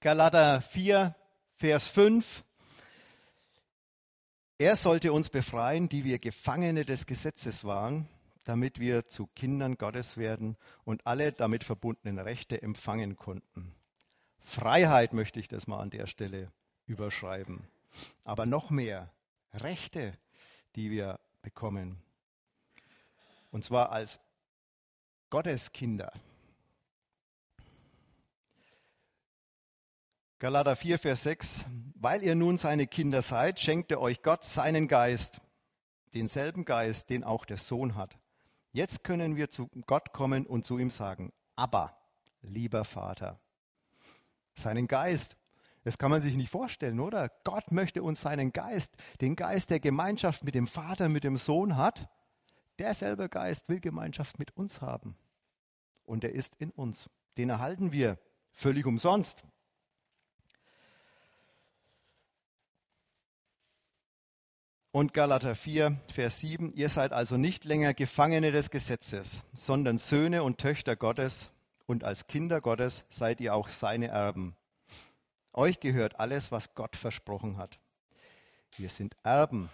Galater 0.00 0.60
4, 0.60 1.14
Vers 1.56 1.88
5. 1.88 2.44
Er 4.58 4.76
sollte 4.76 5.12
uns 5.12 5.30
befreien, 5.30 5.88
die 5.88 6.04
wir 6.04 6.18
Gefangene 6.18 6.84
des 6.84 7.06
Gesetzes 7.06 7.64
waren, 7.64 8.08
damit 8.44 8.78
wir 8.78 9.06
zu 9.06 9.26
Kindern 9.28 9.76
Gottes 9.76 10.16
werden 10.16 10.56
und 10.84 11.06
alle 11.06 11.32
damit 11.32 11.64
verbundenen 11.64 12.18
Rechte 12.18 12.60
empfangen 12.60 13.16
konnten. 13.16 13.74
Freiheit 14.42 15.14
möchte 15.14 15.40
ich 15.40 15.48
das 15.48 15.66
mal 15.66 15.80
an 15.80 15.90
der 15.90 16.06
Stelle 16.06 16.46
überschreiben 16.86 17.66
aber 18.24 18.46
noch 18.46 18.70
mehr 18.70 19.12
Rechte, 19.52 20.18
die 20.76 20.90
wir 20.90 21.20
bekommen. 21.42 22.02
Und 23.50 23.64
zwar 23.64 23.92
als 23.92 24.20
Gotteskinder. 25.30 26.12
Galater 30.38 30.76
4, 30.76 30.98
Vers 30.98 31.22
6. 31.22 31.64
Weil 31.94 32.22
ihr 32.22 32.34
nun 32.34 32.58
seine 32.58 32.86
Kinder 32.86 33.22
seid, 33.22 33.60
schenkte 33.60 34.00
euch 34.00 34.22
Gott 34.22 34.44
seinen 34.44 34.88
Geist, 34.88 35.40
denselben 36.12 36.64
Geist, 36.64 37.08
den 37.10 37.24
auch 37.24 37.44
der 37.44 37.56
Sohn 37.56 37.94
hat. 37.94 38.18
Jetzt 38.72 39.04
können 39.04 39.36
wir 39.36 39.50
zu 39.50 39.70
Gott 39.86 40.12
kommen 40.12 40.46
und 40.46 40.64
zu 40.64 40.78
ihm 40.78 40.90
sagen, 40.90 41.32
aber, 41.56 41.96
lieber 42.42 42.84
Vater, 42.84 43.40
seinen 44.54 44.88
Geist 44.88 45.36
das 45.84 45.98
kann 45.98 46.10
man 46.10 46.22
sich 46.22 46.34
nicht 46.34 46.50
vorstellen, 46.50 46.98
oder? 46.98 47.30
Gott 47.44 47.70
möchte 47.70 48.02
uns 48.02 48.22
seinen 48.22 48.52
Geist, 48.52 48.90
den 49.20 49.36
Geist 49.36 49.68
der 49.68 49.80
Gemeinschaft 49.80 50.42
mit 50.42 50.54
dem 50.54 50.66
Vater, 50.66 51.10
mit 51.10 51.24
dem 51.24 51.36
Sohn 51.36 51.76
hat. 51.76 52.08
Derselbe 52.78 53.28
Geist 53.28 53.68
will 53.68 53.80
Gemeinschaft 53.80 54.38
mit 54.38 54.56
uns 54.56 54.80
haben. 54.80 55.16
Und 56.04 56.24
er 56.24 56.32
ist 56.32 56.54
in 56.56 56.70
uns. 56.70 57.10
Den 57.36 57.50
erhalten 57.50 57.92
wir 57.92 58.18
völlig 58.50 58.86
umsonst. 58.86 59.44
Und 64.90 65.12
Galater 65.12 65.54
4, 65.54 66.00
Vers 66.12 66.40
7, 66.40 66.72
ihr 66.72 66.88
seid 66.88 67.12
also 67.12 67.36
nicht 67.36 67.64
länger 67.64 67.94
Gefangene 67.94 68.52
des 68.52 68.70
Gesetzes, 68.70 69.42
sondern 69.52 69.98
Söhne 69.98 70.44
und 70.44 70.58
Töchter 70.58 70.96
Gottes, 70.96 71.50
und 71.86 72.04
als 72.04 72.26
Kinder 72.28 72.60
Gottes 72.62 73.04
seid 73.10 73.40
ihr 73.40 73.54
auch 73.54 73.68
seine 73.68 74.06
Erben. 74.08 74.56
Euch 75.54 75.80
gehört 75.80 76.18
alles, 76.18 76.52
was 76.52 76.74
Gott 76.74 76.96
versprochen 76.96 77.56
hat. 77.56 77.78
Wir 78.76 78.88
sind 78.88 79.16
Erben. 79.22 79.70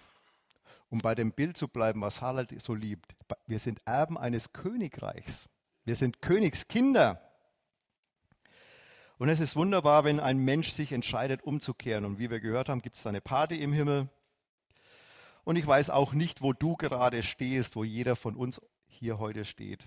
Um 0.90 0.98
bei 0.98 1.14
dem 1.14 1.32
Bild 1.32 1.56
zu 1.56 1.68
bleiben, 1.68 2.00
was 2.00 2.20
Harald 2.20 2.60
so 2.60 2.74
liebt. 2.74 3.16
Wir 3.46 3.58
sind 3.58 3.80
Erben 3.86 4.18
eines 4.18 4.52
Königreichs. 4.52 5.48
Wir 5.84 5.96
sind 5.96 6.20
Königskinder. 6.20 7.20
Und 9.18 9.28
es 9.28 9.40
ist 9.40 9.54
wunderbar, 9.54 10.04
wenn 10.04 10.18
ein 10.18 10.38
Mensch 10.38 10.70
sich 10.70 10.92
entscheidet, 10.92 11.42
umzukehren. 11.42 12.04
Und 12.04 12.18
wie 12.18 12.30
wir 12.30 12.40
gehört 12.40 12.68
haben, 12.68 12.82
gibt 12.82 12.96
es 12.96 13.06
eine 13.06 13.20
Party 13.20 13.62
im 13.62 13.72
Himmel. 13.72 14.08
Und 15.44 15.56
ich 15.56 15.66
weiß 15.66 15.90
auch 15.90 16.12
nicht, 16.12 16.42
wo 16.42 16.52
du 16.52 16.76
gerade 16.76 17.22
stehst, 17.22 17.76
wo 17.76 17.84
jeder 17.84 18.16
von 18.16 18.36
uns 18.36 18.60
hier 18.86 19.18
heute 19.18 19.44
steht. 19.44 19.86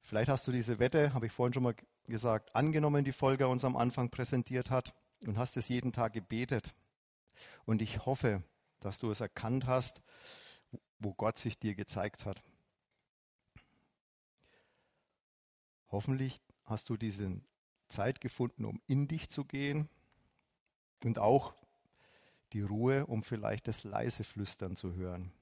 Vielleicht 0.00 0.28
hast 0.28 0.46
du 0.46 0.52
diese 0.52 0.78
Wette, 0.78 1.14
habe 1.14 1.26
ich 1.26 1.32
vorhin 1.32 1.54
schon 1.54 1.62
mal 1.62 1.74
gesagt, 2.06 2.54
angenommen, 2.54 3.04
die 3.04 3.12
Folge 3.12 3.48
uns 3.48 3.64
am 3.64 3.76
Anfang 3.76 4.10
präsentiert 4.10 4.70
hat 4.70 4.94
und 5.26 5.38
hast 5.38 5.56
es 5.56 5.68
jeden 5.68 5.92
Tag 5.92 6.12
gebetet. 6.12 6.74
Und 7.64 7.82
ich 7.82 8.06
hoffe, 8.06 8.42
dass 8.80 8.98
du 8.98 9.10
es 9.10 9.20
erkannt 9.20 9.66
hast, 9.66 10.02
wo 10.98 11.14
Gott 11.14 11.38
sich 11.38 11.58
dir 11.58 11.74
gezeigt 11.74 12.24
hat. 12.24 12.42
Hoffentlich 15.90 16.40
hast 16.64 16.88
du 16.88 16.96
diese 16.96 17.40
Zeit 17.88 18.20
gefunden, 18.20 18.64
um 18.64 18.80
in 18.86 19.06
dich 19.06 19.28
zu 19.30 19.44
gehen 19.44 19.88
und 21.04 21.18
auch 21.18 21.54
die 22.52 22.62
Ruhe, 22.62 23.06
um 23.06 23.22
vielleicht 23.22 23.68
das 23.68 23.84
leise 23.84 24.24
Flüstern 24.24 24.76
zu 24.76 24.94
hören. 24.94 25.32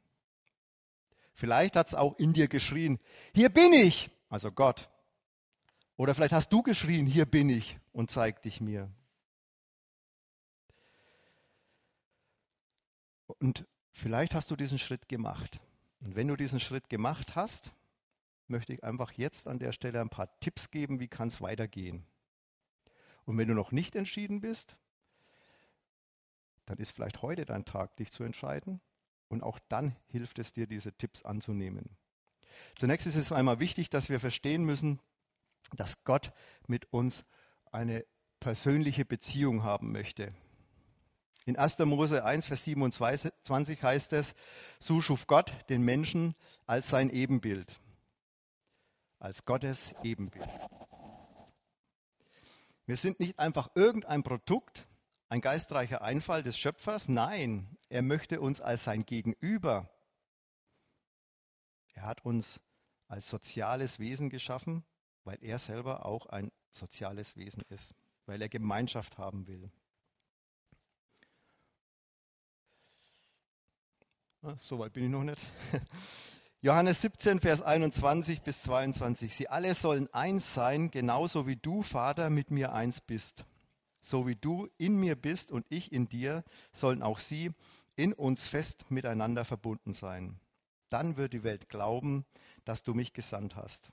Vielleicht 1.34 1.76
hat 1.76 1.88
es 1.88 1.94
auch 1.94 2.18
in 2.18 2.32
dir 2.32 2.48
geschrien, 2.48 2.98
hier 3.34 3.48
bin 3.48 3.72
ich, 3.72 4.10
also 4.28 4.52
Gott. 4.52 4.90
Oder 6.02 6.16
vielleicht 6.16 6.32
hast 6.32 6.52
du 6.52 6.64
geschrien, 6.64 7.06
hier 7.06 7.26
bin 7.26 7.48
ich 7.48 7.78
und 7.92 8.10
zeig 8.10 8.42
dich 8.42 8.60
mir. 8.60 8.90
Und 13.38 13.68
vielleicht 13.92 14.34
hast 14.34 14.50
du 14.50 14.56
diesen 14.56 14.80
Schritt 14.80 15.08
gemacht. 15.08 15.60
Und 16.00 16.16
wenn 16.16 16.26
du 16.26 16.34
diesen 16.34 16.58
Schritt 16.58 16.90
gemacht 16.90 17.36
hast, 17.36 17.70
möchte 18.48 18.72
ich 18.72 18.82
einfach 18.82 19.12
jetzt 19.12 19.46
an 19.46 19.60
der 19.60 19.70
Stelle 19.70 20.00
ein 20.00 20.08
paar 20.08 20.28
Tipps 20.40 20.72
geben, 20.72 20.98
wie 20.98 21.06
kann 21.06 21.28
es 21.28 21.40
weitergehen. 21.40 22.04
Und 23.24 23.38
wenn 23.38 23.46
du 23.46 23.54
noch 23.54 23.70
nicht 23.70 23.94
entschieden 23.94 24.40
bist, 24.40 24.76
dann 26.66 26.78
ist 26.78 26.90
vielleicht 26.90 27.22
heute 27.22 27.44
dein 27.44 27.64
Tag, 27.64 27.96
dich 27.98 28.10
zu 28.10 28.24
entscheiden. 28.24 28.80
Und 29.28 29.44
auch 29.44 29.60
dann 29.68 29.94
hilft 30.08 30.40
es 30.40 30.52
dir, 30.52 30.66
diese 30.66 30.92
Tipps 30.94 31.22
anzunehmen. 31.22 31.96
Zunächst 32.74 33.06
ist 33.06 33.14
es 33.14 33.30
einmal 33.30 33.60
wichtig, 33.60 33.88
dass 33.88 34.08
wir 34.08 34.18
verstehen 34.18 34.64
müssen, 34.64 34.98
dass 35.76 36.04
Gott 36.04 36.32
mit 36.66 36.92
uns 36.92 37.24
eine 37.70 38.04
persönliche 38.40 39.04
Beziehung 39.04 39.62
haben 39.62 39.92
möchte. 39.92 40.34
In 41.44 41.56
1. 41.56 41.78
Mose 41.80 42.24
1, 42.24 42.46
Vers 42.46 42.64
27 42.64 43.82
heißt 43.82 44.12
es, 44.12 44.34
so 44.78 45.00
schuf 45.00 45.26
Gott 45.26 45.52
den 45.68 45.82
Menschen 45.82 46.36
als 46.66 46.88
sein 46.88 47.10
Ebenbild, 47.10 47.80
als 49.18 49.44
Gottes 49.44 49.94
Ebenbild. 50.02 50.48
Wir 52.86 52.96
sind 52.96 53.20
nicht 53.20 53.38
einfach 53.38 53.70
irgendein 53.74 54.22
Produkt, 54.22 54.86
ein 55.28 55.40
geistreicher 55.40 56.02
Einfall 56.02 56.42
des 56.42 56.58
Schöpfers. 56.58 57.08
Nein, 57.08 57.76
er 57.88 58.02
möchte 58.02 58.40
uns 58.40 58.60
als 58.60 58.84
sein 58.84 59.06
Gegenüber. 59.06 59.88
Er 61.94 62.02
hat 62.02 62.24
uns 62.24 62.60
als 63.08 63.28
soziales 63.28 63.98
Wesen 63.98 64.30
geschaffen, 64.30 64.84
weil 65.24 65.38
er 65.40 65.58
selber 65.58 66.06
auch 66.06 66.26
ein 66.26 66.50
soziales 66.70 67.36
Wesen 67.36 67.62
ist, 67.68 67.94
weil 68.26 68.40
er 68.42 68.48
Gemeinschaft 68.48 69.18
haben 69.18 69.46
will. 69.46 69.70
So 74.56 74.80
weit 74.80 74.92
bin 74.92 75.04
ich 75.04 75.10
noch 75.10 75.22
nicht. 75.22 75.40
Johannes 76.64 77.00
17, 77.02 77.40
Vers 77.40 77.62
21 77.62 78.42
bis 78.42 78.62
22. 78.62 79.34
Sie 79.34 79.48
alle 79.48 79.74
sollen 79.74 80.12
eins 80.12 80.54
sein, 80.54 80.90
genauso 80.90 81.46
wie 81.46 81.56
du, 81.56 81.82
Vater, 81.82 82.28
mit 82.30 82.50
mir 82.50 82.72
eins 82.72 83.00
bist. 83.00 83.44
So 84.00 84.26
wie 84.26 84.34
du 84.34 84.68
in 84.78 84.98
mir 84.98 85.14
bist 85.14 85.52
und 85.52 85.64
ich 85.68 85.92
in 85.92 86.08
dir, 86.08 86.44
sollen 86.72 87.02
auch 87.02 87.20
sie 87.20 87.50
in 87.94 88.12
uns 88.12 88.44
fest 88.44 88.90
miteinander 88.90 89.44
verbunden 89.44 89.94
sein. 89.94 90.40
Dann 90.88 91.16
wird 91.16 91.32
die 91.34 91.44
Welt 91.44 91.68
glauben, 91.68 92.26
dass 92.64 92.82
du 92.82 92.94
mich 92.94 93.12
gesandt 93.12 93.54
hast. 93.54 93.90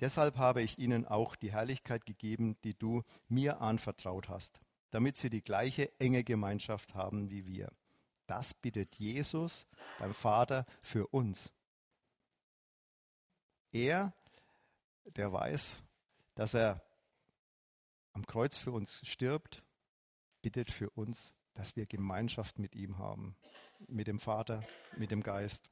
Deshalb 0.00 0.36
habe 0.36 0.62
ich 0.62 0.78
ihnen 0.78 1.06
auch 1.06 1.34
die 1.34 1.52
Herrlichkeit 1.52 2.06
gegeben, 2.06 2.56
die 2.62 2.74
du 2.74 3.02
mir 3.28 3.60
anvertraut 3.60 4.28
hast, 4.28 4.60
damit 4.90 5.16
sie 5.16 5.30
die 5.30 5.42
gleiche 5.42 5.90
enge 5.98 6.24
Gemeinschaft 6.24 6.94
haben 6.94 7.30
wie 7.30 7.46
wir. 7.46 7.70
Das 8.26 8.54
bittet 8.54 8.96
Jesus 8.96 9.66
beim 9.98 10.14
Vater 10.14 10.66
für 10.82 11.06
uns. 11.08 11.50
Er, 13.72 14.12
der 15.04 15.32
weiß, 15.32 15.76
dass 16.34 16.54
er 16.54 16.82
am 18.12 18.26
Kreuz 18.26 18.56
für 18.56 18.72
uns 18.72 19.00
stirbt, 19.06 19.62
bittet 20.42 20.70
für 20.70 20.90
uns, 20.90 21.32
dass 21.54 21.74
wir 21.74 21.86
Gemeinschaft 21.86 22.58
mit 22.58 22.74
ihm 22.76 22.98
haben, 22.98 23.36
mit 23.86 24.06
dem 24.06 24.20
Vater, 24.20 24.62
mit 24.96 25.10
dem 25.10 25.22
Geist. 25.22 25.68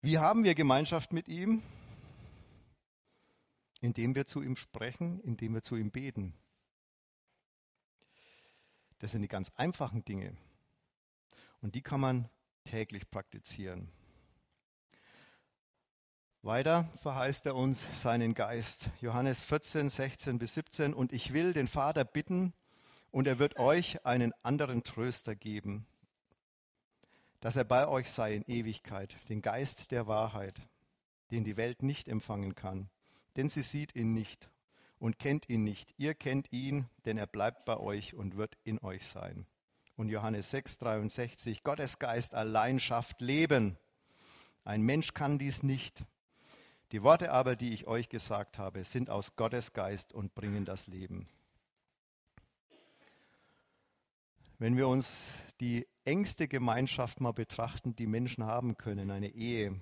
Wie 0.00 0.18
haben 0.18 0.44
wir 0.44 0.54
Gemeinschaft 0.54 1.12
mit 1.12 1.28
ihm? 1.28 1.62
Indem 3.80 4.14
wir 4.14 4.26
zu 4.26 4.42
ihm 4.42 4.56
sprechen, 4.56 5.20
indem 5.20 5.54
wir 5.54 5.62
zu 5.62 5.76
ihm 5.76 5.90
beten. 5.90 6.34
Das 8.98 9.12
sind 9.12 9.22
die 9.22 9.28
ganz 9.28 9.50
einfachen 9.56 10.04
Dinge. 10.04 10.36
Und 11.60 11.74
die 11.74 11.82
kann 11.82 12.00
man 12.00 12.28
täglich 12.64 13.10
praktizieren. 13.10 13.88
Weiter 16.42 16.88
verheißt 16.96 17.46
er 17.46 17.56
uns 17.56 17.86
seinen 18.00 18.34
Geist. 18.34 18.90
Johannes 19.00 19.42
14, 19.42 19.90
16 19.90 20.38
bis 20.38 20.54
17. 20.54 20.94
Und 20.94 21.12
ich 21.12 21.32
will 21.32 21.52
den 21.52 21.68
Vater 21.68 22.04
bitten, 22.04 22.54
und 23.10 23.26
er 23.26 23.38
wird 23.38 23.58
euch 23.58 24.04
einen 24.04 24.32
anderen 24.42 24.84
Tröster 24.84 25.34
geben, 25.34 25.86
dass 27.40 27.56
er 27.56 27.64
bei 27.64 27.86
euch 27.88 28.10
sei 28.10 28.34
in 28.34 28.44
Ewigkeit, 28.46 29.16
den 29.28 29.42
Geist 29.42 29.90
der 29.90 30.06
Wahrheit, 30.06 30.60
den 31.30 31.44
die 31.44 31.56
Welt 31.56 31.82
nicht 31.82 32.08
empfangen 32.08 32.54
kann, 32.54 32.88
denn 33.36 33.50
sie 33.50 33.62
sieht 33.62 33.94
ihn 33.94 34.14
nicht 34.14 34.50
und 34.98 35.18
kennt 35.18 35.48
ihn 35.48 35.64
nicht. 35.64 35.94
Ihr 35.96 36.14
kennt 36.14 36.52
ihn, 36.52 36.88
denn 37.04 37.18
er 37.18 37.26
bleibt 37.26 37.64
bei 37.64 37.76
euch 37.76 38.14
und 38.14 38.36
wird 38.36 38.56
in 38.64 38.78
euch 38.80 39.06
sein. 39.06 39.46
Und 39.96 40.08
Johannes 40.08 40.50
6, 40.50 40.78
63, 40.78 41.62
Gottes 41.62 41.98
Geist 41.98 42.34
allein 42.34 42.80
schafft 42.80 43.20
Leben. 43.20 43.76
Ein 44.64 44.82
Mensch 44.82 45.14
kann 45.14 45.38
dies 45.38 45.62
nicht. 45.62 46.04
Die 46.92 47.02
Worte 47.02 47.32
aber, 47.32 47.56
die 47.56 47.74
ich 47.74 47.86
euch 47.86 48.08
gesagt 48.08 48.58
habe, 48.58 48.84
sind 48.84 49.10
aus 49.10 49.36
Gottes 49.36 49.72
Geist 49.72 50.12
und 50.12 50.34
bringen 50.34 50.64
das 50.64 50.86
Leben. 50.86 51.28
Wenn 54.60 54.76
wir 54.76 54.88
uns 54.88 55.34
die 55.60 55.86
engste 56.04 56.48
Gemeinschaft 56.48 57.20
mal 57.20 57.32
betrachten, 57.32 57.94
die 57.94 58.08
Menschen 58.08 58.44
haben 58.44 58.76
können, 58.76 59.12
eine 59.12 59.28
Ehe, 59.28 59.80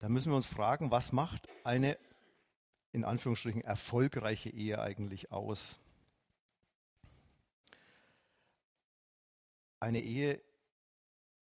dann 0.00 0.12
müssen 0.12 0.30
wir 0.30 0.36
uns 0.36 0.46
fragen, 0.46 0.90
was 0.90 1.12
macht 1.12 1.48
eine 1.64 1.96
in 2.92 3.04
Anführungsstrichen 3.04 3.62
erfolgreiche 3.62 4.50
Ehe 4.50 4.82
eigentlich 4.82 5.32
aus? 5.32 5.78
Eine 9.80 10.00
Ehe 10.00 10.42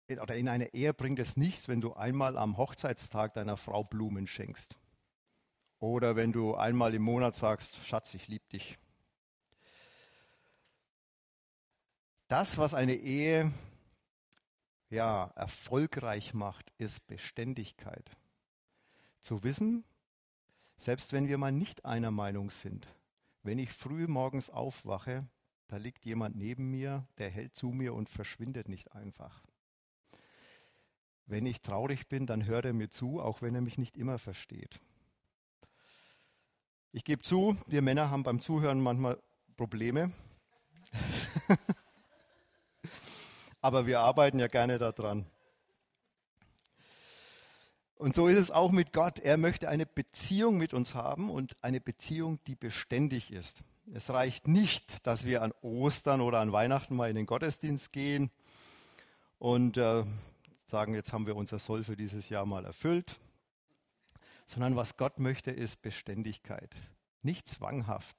oder 0.09 0.35
in 0.35 0.49
einer 0.49 0.73
Ehe 0.73 0.93
bringt 0.93 1.19
es 1.19 1.37
nichts, 1.37 1.69
wenn 1.69 1.79
du 1.79 1.93
einmal 1.93 2.37
am 2.37 2.57
Hochzeitstag 2.57 3.33
deiner 3.33 3.55
Frau 3.55 3.83
Blumen 3.83 4.27
schenkst. 4.27 4.77
Oder 5.79 6.17
wenn 6.17 6.33
du 6.33 6.55
einmal 6.55 6.93
im 6.93 7.03
Monat 7.03 7.35
sagst, 7.35 7.77
Schatz, 7.85 8.13
ich 8.13 8.27
liebe 8.27 8.45
dich. 8.51 8.77
Das, 12.27 12.57
was 12.57 12.73
eine 12.73 12.95
Ehe 12.95 13.53
ja, 14.89 15.31
erfolgreich 15.35 16.33
macht, 16.33 16.73
ist 16.77 17.07
Beständigkeit. 17.07 18.11
Zu 19.21 19.43
wissen, 19.43 19.85
selbst 20.75 21.13
wenn 21.13 21.27
wir 21.27 21.37
mal 21.37 21.53
nicht 21.53 21.85
einer 21.85 22.11
Meinung 22.11 22.51
sind, 22.51 22.87
wenn 23.43 23.59
ich 23.59 23.71
früh 23.71 24.07
morgens 24.07 24.49
aufwache, 24.49 25.25
da 25.69 25.77
liegt 25.77 26.05
jemand 26.05 26.35
neben 26.35 26.69
mir, 26.69 27.07
der 27.17 27.29
hält 27.29 27.55
zu 27.55 27.67
mir 27.69 27.93
und 27.93 28.09
verschwindet 28.09 28.67
nicht 28.67 28.91
einfach. 28.93 29.43
Wenn 31.25 31.45
ich 31.45 31.61
traurig 31.61 32.07
bin, 32.07 32.25
dann 32.25 32.45
hört 32.45 32.65
er 32.65 32.73
mir 32.73 32.89
zu, 32.89 33.21
auch 33.21 33.41
wenn 33.41 33.55
er 33.55 33.61
mich 33.61 33.77
nicht 33.77 33.97
immer 33.97 34.19
versteht. 34.19 34.81
Ich 36.91 37.05
gebe 37.05 37.21
zu, 37.21 37.57
wir 37.67 37.81
Männer 37.81 38.09
haben 38.09 38.23
beim 38.23 38.41
Zuhören 38.41 38.81
manchmal 38.81 39.21
Probleme. 39.55 40.11
Aber 43.67 43.85
wir 43.85 43.99
arbeiten 43.99 44.39
ja 44.39 44.47
gerne 44.47 44.77
daran. 44.77 45.25
Und 47.95 48.15
so 48.15 48.29
ist 48.29 48.37
es 48.37 48.49
auch 48.49 48.71
mit 48.71 48.93
Gott. 48.93 49.19
Er 49.19 49.35
möchte 49.35 49.67
eine 49.67 49.85
Beziehung 49.85 50.57
mit 50.57 50.73
uns 50.73 50.95
haben 50.95 51.29
und 51.29 51.61
eine 51.61 51.81
Beziehung, 51.81 52.39
die 52.47 52.55
beständig 52.55 53.29
ist. 53.29 53.65
Es 53.93 54.09
reicht 54.09 54.47
nicht, 54.47 55.05
dass 55.05 55.25
wir 55.25 55.41
an 55.41 55.51
Ostern 55.61 56.21
oder 56.21 56.39
an 56.39 56.53
Weihnachten 56.53 56.95
mal 56.95 57.09
in 57.09 57.17
den 57.17 57.25
Gottesdienst 57.25 57.91
gehen 57.91 58.31
und 59.37 59.75
äh, 59.75 60.05
sagen, 60.65 60.93
jetzt 60.95 61.11
haben 61.11 61.27
wir 61.27 61.35
unser 61.35 61.59
Soll 61.59 61.83
für 61.83 61.97
dieses 61.97 62.29
Jahr 62.29 62.45
mal 62.45 62.63
erfüllt, 62.63 63.19
sondern 64.45 64.77
was 64.77 64.95
Gott 64.95 65.19
möchte, 65.19 65.51
ist 65.51 65.81
Beständigkeit. 65.81 66.73
Nicht 67.21 67.49
zwanghaft. 67.49 68.15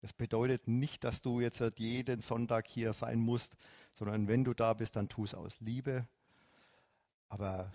Das 0.00 0.12
bedeutet 0.12 0.68
nicht, 0.68 1.04
dass 1.04 1.22
du 1.22 1.40
jetzt 1.40 1.62
jeden 1.78 2.22
Sonntag 2.22 2.68
hier 2.68 2.92
sein 2.92 3.18
musst, 3.18 3.56
sondern 3.94 4.28
wenn 4.28 4.44
du 4.44 4.54
da 4.54 4.74
bist, 4.74 4.96
dann 4.96 5.08
tu 5.08 5.24
es 5.24 5.34
aus 5.34 5.58
Liebe. 5.60 6.06
Aber 7.28 7.72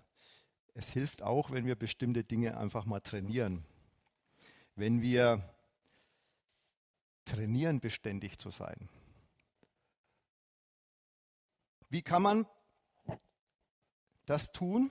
es 0.74 0.92
hilft 0.92 1.22
auch, 1.22 1.52
wenn 1.52 1.66
wir 1.66 1.76
bestimmte 1.76 2.24
Dinge 2.24 2.58
einfach 2.58 2.86
mal 2.86 3.02
trainieren. 3.02 3.66
Wenn 4.76 5.02
wir 5.02 5.44
trainieren, 7.26 7.80
beständig 7.80 8.40
zu 8.40 8.50
sein. 8.50 8.90
Wie 11.90 12.02
kann 12.02 12.22
man 12.22 12.48
das 14.26 14.52
tun. 14.52 14.90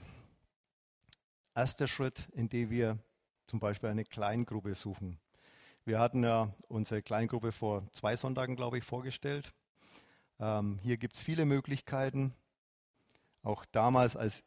Erster 1.54 1.88
Schritt, 1.88 2.28
indem 2.32 2.70
wir 2.70 2.98
zum 3.46 3.60
Beispiel 3.60 3.90
eine 3.90 4.04
Kleingruppe 4.04 4.74
suchen. 4.74 5.18
Wir 5.84 5.98
hatten 5.98 6.22
ja 6.22 6.48
unsere 6.68 7.02
Kleingruppe 7.02 7.50
vor 7.50 7.82
zwei 7.90 8.14
Sonntagen, 8.14 8.54
glaube 8.54 8.78
ich, 8.78 8.84
vorgestellt. 8.84 9.52
Ähm, 10.38 10.78
hier 10.82 10.96
gibt 10.96 11.16
es 11.16 11.22
viele 11.22 11.44
Möglichkeiten. 11.44 12.34
Auch 13.42 13.64
damals, 13.72 14.16
als 14.16 14.44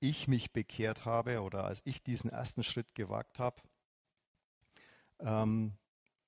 ich 0.00 0.28
mich 0.28 0.52
bekehrt 0.52 1.06
habe 1.06 1.40
oder 1.40 1.64
als 1.64 1.80
ich 1.84 2.02
diesen 2.02 2.28
ersten 2.28 2.62
Schritt 2.62 2.94
gewagt 2.94 3.38
habe, 3.38 3.62
ähm, 5.20 5.72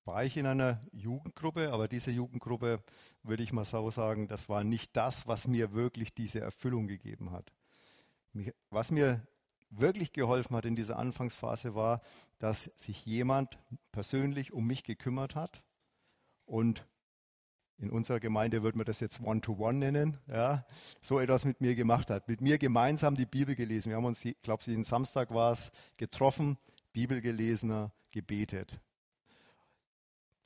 war 0.07 0.25
ich 0.25 0.39
in 0.39 0.47
einer 0.47 0.83
Jugendgruppe, 0.91 1.71
aber 1.73 1.87
diese 1.87 2.11
Jugendgruppe, 2.11 2.79
würde 3.23 3.43
ich 3.43 3.53
mal 3.53 3.67
so 3.67 3.91
sagen, 3.91 4.27
das 4.27 4.49
war 4.49 4.65
nicht 4.65 4.97
das, 4.97 5.27
was 5.27 5.47
mir 5.47 5.75
wirklich 5.75 6.15
diese 6.15 6.41
Erfüllung 6.41 6.87
gegeben 6.87 7.31
hat. 7.31 7.53
Was 8.71 8.91
mir 8.91 9.27
wirklich 9.71 10.13
geholfen 10.13 10.57
hat 10.57 10.65
in 10.65 10.77
dieser 10.77 10.99
Anfangsphase 10.99 11.75
war, 11.75 12.01
dass 12.39 12.65
sich 12.77 13.05
jemand 13.07 13.59
persönlich 13.93 14.53
um 14.53 14.67
mich 14.67 14.85
gekümmert 14.85 15.35
hat 15.35 15.63
und 16.45 16.87
in 17.79 17.91
unserer 17.91 18.21
Gemeinde 18.21 18.63
würde 18.63 18.79
man 18.79 18.87
das 18.87 19.01
jetzt 19.01 19.21
One-to-One 19.21 19.77
-one 19.77 19.79
nennen, 19.79 20.19
ja, 20.31 20.65
so 21.03 21.21
etwas 21.21 21.45
mit 21.45 21.61
mir 21.61 21.75
gemacht 21.75 22.09
hat. 22.09 22.27
Mit 22.27 22.41
mir 22.41 22.57
gemeinsam 22.57 23.17
die 23.17 23.27
Bibel 23.27 23.55
gelesen. 23.55 23.91
Wir 23.91 23.97
haben 23.97 24.07
uns, 24.07 24.25
ich 24.25 24.41
glaube, 24.41 24.63
jeden 24.65 24.85
Samstag 24.85 25.33
war 25.35 25.53
es, 25.53 25.71
getroffen, 25.99 26.57
Bibel 26.93 27.21
gelesen, 27.21 27.91
gebetet. 28.13 28.81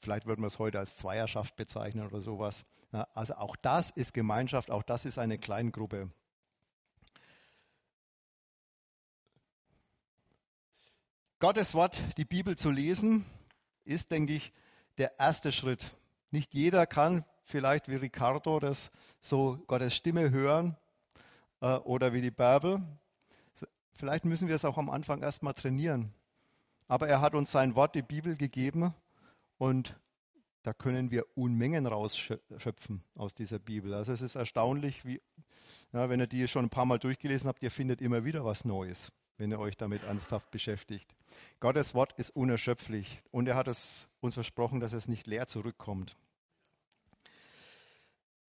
Vielleicht 0.00 0.26
würden 0.26 0.40
wir 0.40 0.48
es 0.48 0.58
heute 0.58 0.78
als 0.78 0.96
Zweierschaft 0.96 1.56
bezeichnen 1.56 2.06
oder 2.06 2.20
sowas. 2.20 2.64
Also 3.14 3.34
auch 3.34 3.54
das 3.54 3.90
ist 3.90 4.12
Gemeinschaft, 4.14 4.70
auch 4.70 4.82
das 4.82 5.04
ist 5.04 5.18
eine 5.18 5.38
Kleingruppe. 5.38 6.10
Gottes 11.40 11.72
Wort, 11.72 12.02
die 12.18 12.26
Bibel 12.26 12.54
zu 12.54 12.70
lesen, 12.70 13.24
ist, 13.86 14.10
denke 14.10 14.34
ich, 14.34 14.52
der 14.98 15.18
erste 15.18 15.52
Schritt. 15.52 15.90
Nicht 16.30 16.52
jeder 16.52 16.86
kann 16.86 17.24
vielleicht 17.44 17.88
wie 17.88 17.94
Ricardo 17.94 18.60
das 18.60 18.90
so 19.22 19.58
Gottes 19.66 19.96
Stimme 19.96 20.30
hören 20.32 20.76
äh, 21.62 21.76
oder 21.76 22.12
wie 22.12 22.20
die 22.20 22.30
Bibel. 22.30 22.82
Vielleicht 23.94 24.26
müssen 24.26 24.48
wir 24.48 24.54
es 24.54 24.66
auch 24.66 24.76
am 24.76 24.90
Anfang 24.90 25.22
erstmal 25.22 25.54
trainieren. 25.54 26.12
Aber 26.88 27.08
er 27.08 27.22
hat 27.22 27.34
uns 27.34 27.50
sein 27.50 27.74
Wort, 27.74 27.94
die 27.94 28.02
Bibel, 28.02 28.36
gegeben 28.36 28.92
und 29.56 29.98
da 30.62 30.74
können 30.74 31.10
wir 31.10 31.24
Unmengen 31.38 31.86
rausschöpfen 31.86 33.02
aus 33.14 33.34
dieser 33.34 33.58
Bibel. 33.58 33.94
Also 33.94 34.12
es 34.12 34.20
ist 34.20 34.34
erstaunlich, 34.34 35.06
wie, 35.06 35.22
ja, 35.94 36.10
wenn 36.10 36.20
ihr 36.20 36.26
die 36.26 36.46
schon 36.48 36.66
ein 36.66 36.70
paar 36.70 36.84
Mal 36.84 36.98
durchgelesen 36.98 37.48
habt, 37.48 37.62
ihr 37.62 37.70
findet 37.70 38.02
immer 38.02 38.26
wieder 38.26 38.44
was 38.44 38.66
Neues, 38.66 39.10
wenn 39.40 39.50
ihr 39.50 39.58
euch 39.58 39.78
damit 39.78 40.04
ernsthaft 40.04 40.50
beschäftigt. 40.50 41.14
Gottes 41.60 41.94
Wort 41.94 42.12
ist 42.18 42.28
unerschöpflich 42.28 43.22
und 43.30 43.48
er 43.48 43.54
hat 43.54 43.68
es 43.68 44.06
uns 44.20 44.34
versprochen, 44.34 44.80
dass 44.80 44.92
es 44.92 45.08
nicht 45.08 45.26
leer 45.26 45.46
zurückkommt. 45.46 46.14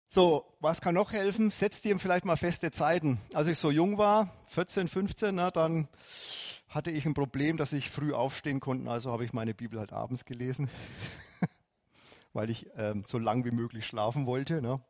So, 0.09 0.47
was 0.61 0.83
kann 0.83 0.95
noch 0.95 1.13
helfen? 1.13 1.51
Setzt 1.51 1.87
ihm 1.87 1.99
vielleicht 1.99 2.27
mal 2.27 2.37
feste 2.37 2.71
Zeiten. 2.71 3.19
Als 3.33 3.47
ich 3.47 3.59
so 3.59 3.71
jung 3.71 3.97
war, 3.97 4.31
14, 4.49 4.87
15, 4.87 5.35
na, 5.35 5.51
dann 5.51 5.89
hatte 6.69 6.91
ich 6.91 7.07
ein 7.07 7.15
Problem, 7.15 7.57
dass 7.57 7.73
ich 7.73 7.91
früh 7.91 8.13
aufstehen 8.13 8.61
konnte. 8.61 8.91
Also 8.91 9.11
habe 9.11 9.25
ich 9.25 9.33
meine 9.33 9.55
Bibel 9.55 9.81
halt 9.81 9.95
abends 9.95 10.27
gelesen, 10.27 10.69
weil 12.35 12.51
ich 12.51 12.67
ähm, 12.77 13.05
so 13.07 13.19
lang 13.19 13.47
wie 13.47 13.53
möglich 13.53 13.87
schlafen 13.87 14.27
wollte. 14.27 14.61
Ne? 14.61 14.83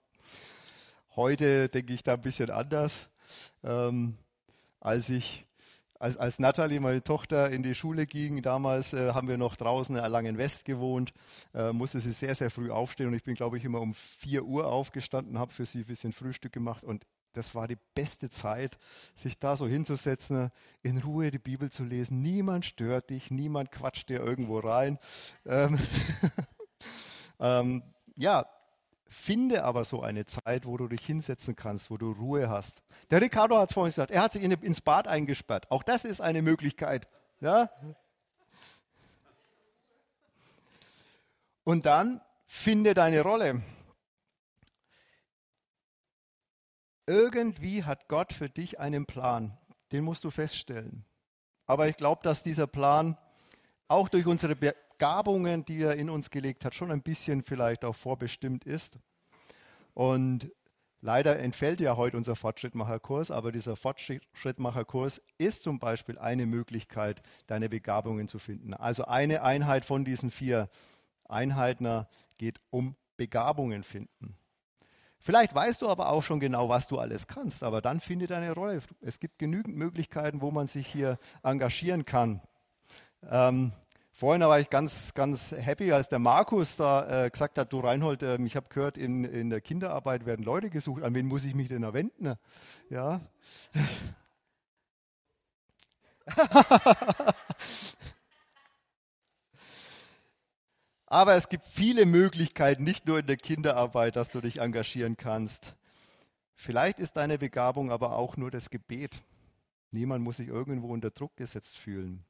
Heute 1.14 1.68
denke 1.68 1.94
ich 1.94 2.02
da 2.02 2.14
ein 2.14 2.20
bisschen 2.20 2.50
anders. 2.50 3.08
Ähm, 3.62 4.18
als 4.80 5.08
ich 5.08 5.46
als, 5.98 6.16
als 6.16 6.38
Natalie, 6.38 6.80
meine 6.80 7.02
Tochter, 7.02 7.50
in 7.50 7.62
die 7.62 7.74
Schule 7.74 8.06
ging, 8.06 8.42
damals 8.42 8.92
äh, 8.92 9.12
haben 9.12 9.28
wir 9.28 9.38
noch 9.38 9.56
draußen 9.56 9.96
in 9.96 10.02
Erlangen 10.02 10.38
West 10.38 10.64
gewohnt, 10.64 11.12
äh, 11.54 11.72
musste 11.72 12.00
sie 12.00 12.12
sehr, 12.12 12.34
sehr 12.34 12.50
früh 12.50 12.70
aufstehen 12.70 13.08
und 13.08 13.14
ich 13.14 13.22
bin, 13.22 13.34
glaube 13.34 13.58
ich, 13.58 13.64
immer 13.64 13.80
um 13.80 13.94
4 13.94 14.44
Uhr 14.44 14.66
aufgestanden, 14.66 15.38
habe 15.38 15.52
für 15.52 15.66
sie 15.66 15.78
ein 15.78 15.86
bisschen 15.86 16.12
Frühstück 16.12 16.52
gemacht 16.52 16.84
und 16.84 17.06
das 17.34 17.54
war 17.54 17.66
die 17.66 17.78
beste 17.94 18.30
Zeit, 18.30 18.78
sich 19.14 19.38
da 19.38 19.56
so 19.56 19.66
hinzusetzen, 19.66 20.50
in 20.82 20.98
Ruhe 20.98 21.30
die 21.30 21.38
Bibel 21.38 21.70
zu 21.70 21.84
lesen. 21.84 22.20
Niemand 22.20 22.64
stört 22.64 23.10
dich, 23.10 23.30
niemand 23.30 23.72
quatscht 23.72 24.08
dir 24.08 24.20
irgendwo 24.20 24.60
rein. 24.60 24.98
Ähm, 25.44 25.78
ähm, 27.40 27.82
ja, 28.14 28.46
finde 29.08 29.64
aber 29.64 29.84
so 29.84 30.02
eine 30.02 30.24
Zeit, 30.26 30.66
wo 30.66 30.76
du 30.76 30.88
dich 30.88 31.04
hinsetzen 31.04 31.56
kannst, 31.56 31.90
wo 31.90 31.96
du 31.96 32.12
Ruhe 32.12 32.48
hast. 32.48 32.82
Der 33.10 33.20
Ricardo 33.20 33.58
hat 33.58 33.70
es 33.70 33.74
vorhin 33.74 33.90
gesagt, 33.90 34.10
er 34.10 34.22
hat 34.22 34.32
sich 34.32 34.42
in, 34.42 34.52
ins 34.52 34.80
Bad 34.80 35.06
eingesperrt. 35.06 35.70
Auch 35.70 35.82
das 35.82 36.04
ist 36.04 36.20
eine 36.20 36.42
Möglichkeit. 36.42 37.06
Ja? 37.40 37.70
Und 41.64 41.86
dann 41.86 42.20
finde 42.46 42.94
deine 42.94 43.22
Rolle. 43.22 43.62
Irgendwie 47.06 47.84
hat 47.84 48.08
Gott 48.08 48.32
für 48.32 48.48
dich 48.48 48.80
einen 48.80 49.06
Plan. 49.06 49.56
Den 49.92 50.04
musst 50.04 50.24
du 50.24 50.30
feststellen. 50.30 51.04
Aber 51.66 51.88
ich 51.88 51.96
glaube, 51.96 52.22
dass 52.22 52.42
dieser 52.42 52.66
Plan 52.66 53.18
auch 53.88 54.08
durch 54.08 54.26
unsere 54.26 54.56
Begabungen, 54.98 55.64
die 55.64 55.82
er 55.82 55.96
in 55.96 56.08
uns 56.08 56.30
gelegt 56.30 56.64
hat, 56.64 56.74
schon 56.74 56.92
ein 56.92 57.02
bisschen 57.02 57.42
vielleicht 57.42 57.84
auch 57.84 57.96
vorbestimmt 57.96 58.64
ist. 58.64 58.96
Und 59.92 60.52
leider 61.00 61.38
entfällt 61.40 61.80
ja 61.80 61.96
heute 61.96 62.16
unser 62.16 62.36
Fortschrittmacherkurs, 62.36 63.32
aber 63.32 63.50
dieser 63.50 63.74
Fortschrittmacherkurs 63.74 65.20
ist 65.36 65.64
zum 65.64 65.80
Beispiel 65.80 66.16
eine 66.16 66.46
Möglichkeit, 66.46 67.22
deine 67.48 67.68
Begabungen 67.68 68.28
zu 68.28 68.38
finden. 68.38 68.72
Also 68.72 69.04
eine 69.06 69.42
Einheit 69.42 69.84
von 69.84 70.04
diesen 70.04 70.30
vier 70.30 70.68
Einheiten 71.28 72.06
geht 72.38 72.60
um 72.70 72.94
Begabungen 73.16 73.82
finden. 73.82 74.36
Vielleicht 75.18 75.54
weißt 75.54 75.82
du 75.82 75.88
aber 75.88 76.10
auch 76.10 76.22
schon 76.22 76.38
genau, 76.38 76.68
was 76.68 76.86
du 76.86 76.98
alles 76.98 77.26
kannst, 77.26 77.64
aber 77.64 77.80
dann 77.80 77.98
finde 78.00 78.28
deine 78.28 78.52
Rolle. 78.52 78.80
Es 79.00 79.18
gibt 79.18 79.38
genügend 79.38 79.76
Möglichkeiten, 79.76 80.40
wo 80.40 80.52
man 80.52 80.68
sich 80.68 80.86
hier 80.86 81.18
engagieren 81.42 82.04
kann. 82.04 82.42
Ähm, 83.28 83.72
vorhin 84.14 84.40
war 84.42 84.58
ich 84.60 84.70
ganz, 84.70 85.12
ganz 85.12 85.52
happy, 85.52 85.92
als 85.92 86.08
der 86.08 86.20
Markus 86.20 86.76
da 86.76 87.26
äh, 87.26 87.30
gesagt 87.30 87.58
hat, 87.58 87.72
du 87.72 87.80
Reinhold, 87.80 88.22
äh, 88.22 88.40
ich 88.42 88.56
habe 88.56 88.68
gehört, 88.70 88.96
in, 88.96 89.24
in 89.24 89.50
der 89.50 89.60
Kinderarbeit 89.60 90.24
werden 90.24 90.44
Leute 90.44 90.70
gesucht. 90.70 91.02
An 91.02 91.14
wen 91.14 91.26
muss 91.26 91.44
ich 91.44 91.54
mich 91.54 91.68
denn 91.68 91.82
da 91.82 91.92
wenden? 91.92 92.34
Ja. 92.88 93.20
Aber 101.06 101.34
es 101.34 101.48
gibt 101.48 101.66
viele 101.66 102.06
Möglichkeiten, 102.06 102.82
nicht 102.82 103.06
nur 103.06 103.18
in 103.18 103.26
der 103.26 103.36
Kinderarbeit, 103.36 104.16
dass 104.16 104.32
du 104.32 104.40
dich 104.40 104.60
engagieren 104.60 105.16
kannst. 105.16 105.74
Vielleicht 106.56 106.98
ist 106.98 107.16
deine 107.16 107.38
Begabung 107.38 107.90
aber 107.90 108.16
auch 108.16 108.36
nur 108.36 108.50
das 108.50 108.70
Gebet. 108.70 109.22
Niemand 109.90 110.24
muss 110.24 110.38
sich 110.38 110.48
irgendwo 110.48 110.92
unter 110.92 111.10
Druck 111.10 111.36
gesetzt 111.36 111.76
fühlen. 111.76 112.24